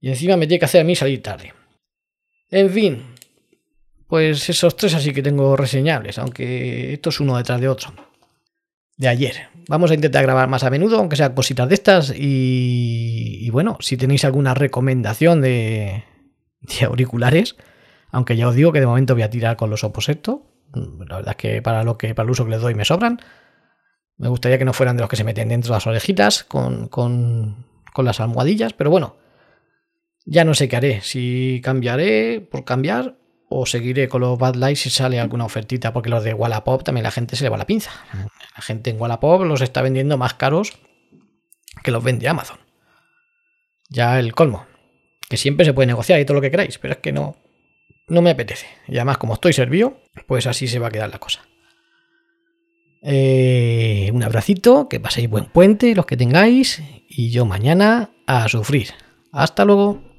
Y 0.00 0.08
encima 0.08 0.38
me 0.38 0.46
tiene 0.46 0.58
que 0.58 0.64
hacer 0.64 0.80
a 0.80 0.84
mí 0.84 0.96
salir 0.96 1.22
tarde. 1.22 1.52
En 2.50 2.70
fin, 2.70 3.02
pues 4.06 4.48
esos 4.48 4.74
tres 4.74 4.94
así 4.94 5.12
que 5.12 5.22
tengo 5.22 5.54
reseñables, 5.54 6.18
aunque 6.18 6.94
esto 6.94 7.10
es 7.10 7.20
uno 7.20 7.36
detrás 7.36 7.60
de 7.60 7.68
otro. 7.68 8.09
De 9.00 9.08
ayer. 9.08 9.48
Vamos 9.66 9.90
a 9.90 9.94
intentar 9.94 10.22
grabar 10.24 10.46
más 10.50 10.62
a 10.62 10.68
menudo, 10.68 10.98
aunque 10.98 11.16
sean 11.16 11.32
cositas 11.32 11.66
de 11.66 11.74
estas. 11.74 12.10
Y, 12.14 13.38
y 13.40 13.48
bueno, 13.48 13.78
si 13.80 13.96
tenéis 13.96 14.26
alguna 14.26 14.52
recomendación 14.52 15.40
de, 15.40 16.04
de 16.60 16.84
auriculares, 16.84 17.56
aunque 18.10 18.36
ya 18.36 18.46
os 18.46 18.54
digo 18.54 18.72
que 18.72 18.80
de 18.80 18.86
momento 18.86 19.14
voy 19.14 19.22
a 19.22 19.30
tirar 19.30 19.56
con 19.56 19.70
los 19.70 19.84
Oposetto. 19.84 20.42
La 20.74 21.16
verdad 21.16 21.30
es 21.30 21.36
que 21.36 21.62
para 21.62 21.82
lo 21.82 21.96
que 21.96 22.14
para 22.14 22.26
el 22.26 22.30
uso 22.30 22.44
que 22.44 22.50
les 22.50 22.60
doy 22.60 22.74
me 22.74 22.84
sobran. 22.84 23.20
Me 24.18 24.28
gustaría 24.28 24.58
que 24.58 24.66
no 24.66 24.74
fueran 24.74 24.98
de 24.98 25.00
los 25.00 25.08
que 25.08 25.16
se 25.16 25.24
meten 25.24 25.48
dentro 25.48 25.70
de 25.72 25.76
las 25.76 25.86
orejitas 25.86 26.44
con, 26.44 26.88
con, 26.88 27.64
con 27.94 28.04
las 28.04 28.20
almohadillas, 28.20 28.74
pero 28.74 28.90
bueno, 28.90 29.16
ya 30.26 30.44
no 30.44 30.52
sé 30.52 30.68
qué 30.68 30.76
haré. 30.76 31.00
Si 31.00 31.62
cambiaré 31.64 32.42
por 32.42 32.66
cambiar 32.66 33.16
o 33.52 33.66
seguiré 33.66 34.08
con 34.08 34.20
los 34.20 34.38
Bad 34.38 34.54
Lights 34.54 34.80
si 34.80 34.90
sale 34.90 35.18
alguna 35.18 35.44
ofertita, 35.44 35.92
porque 35.92 36.08
los 36.08 36.22
de 36.22 36.32
Wallapop 36.32 36.84
también 36.84 37.02
la 37.02 37.10
gente 37.10 37.34
se 37.34 37.42
le 37.42 37.50
va 37.50 37.58
la 37.58 37.66
pinza. 37.66 37.90
La 38.56 38.62
gente 38.62 38.90
en 38.90 39.00
Wallapop 39.00 39.42
los 39.42 39.60
está 39.60 39.82
vendiendo 39.82 40.16
más 40.16 40.34
caros 40.34 40.78
que 41.82 41.90
los 41.90 42.02
vende 42.02 42.28
Amazon. 42.28 42.58
Ya 43.88 44.20
el 44.20 44.34
colmo. 44.34 44.66
Que 45.28 45.36
siempre 45.36 45.66
se 45.66 45.72
puede 45.72 45.88
negociar 45.88 46.20
y 46.20 46.24
todo 46.24 46.36
lo 46.36 46.40
que 46.40 46.52
queráis, 46.52 46.78
pero 46.78 46.94
es 46.94 47.00
que 47.00 47.12
no, 47.12 47.36
no 48.06 48.22
me 48.22 48.30
apetece. 48.30 48.66
Y 48.86 48.96
además, 48.96 49.18
como 49.18 49.34
estoy 49.34 49.52
servido, 49.52 50.00
pues 50.28 50.46
así 50.46 50.68
se 50.68 50.78
va 50.78 50.86
a 50.86 50.92
quedar 50.92 51.10
la 51.10 51.18
cosa. 51.18 51.40
Eh, 53.02 54.10
un 54.14 54.22
abracito, 54.22 54.88
que 54.88 55.00
paséis 55.00 55.28
buen 55.28 55.46
puente 55.46 55.94
los 55.96 56.06
que 56.06 56.16
tengáis 56.16 56.82
y 57.08 57.30
yo 57.30 57.46
mañana 57.46 58.10
a 58.28 58.48
sufrir. 58.48 58.90
Hasta 59.32 59.64
luego. 59.64 60.09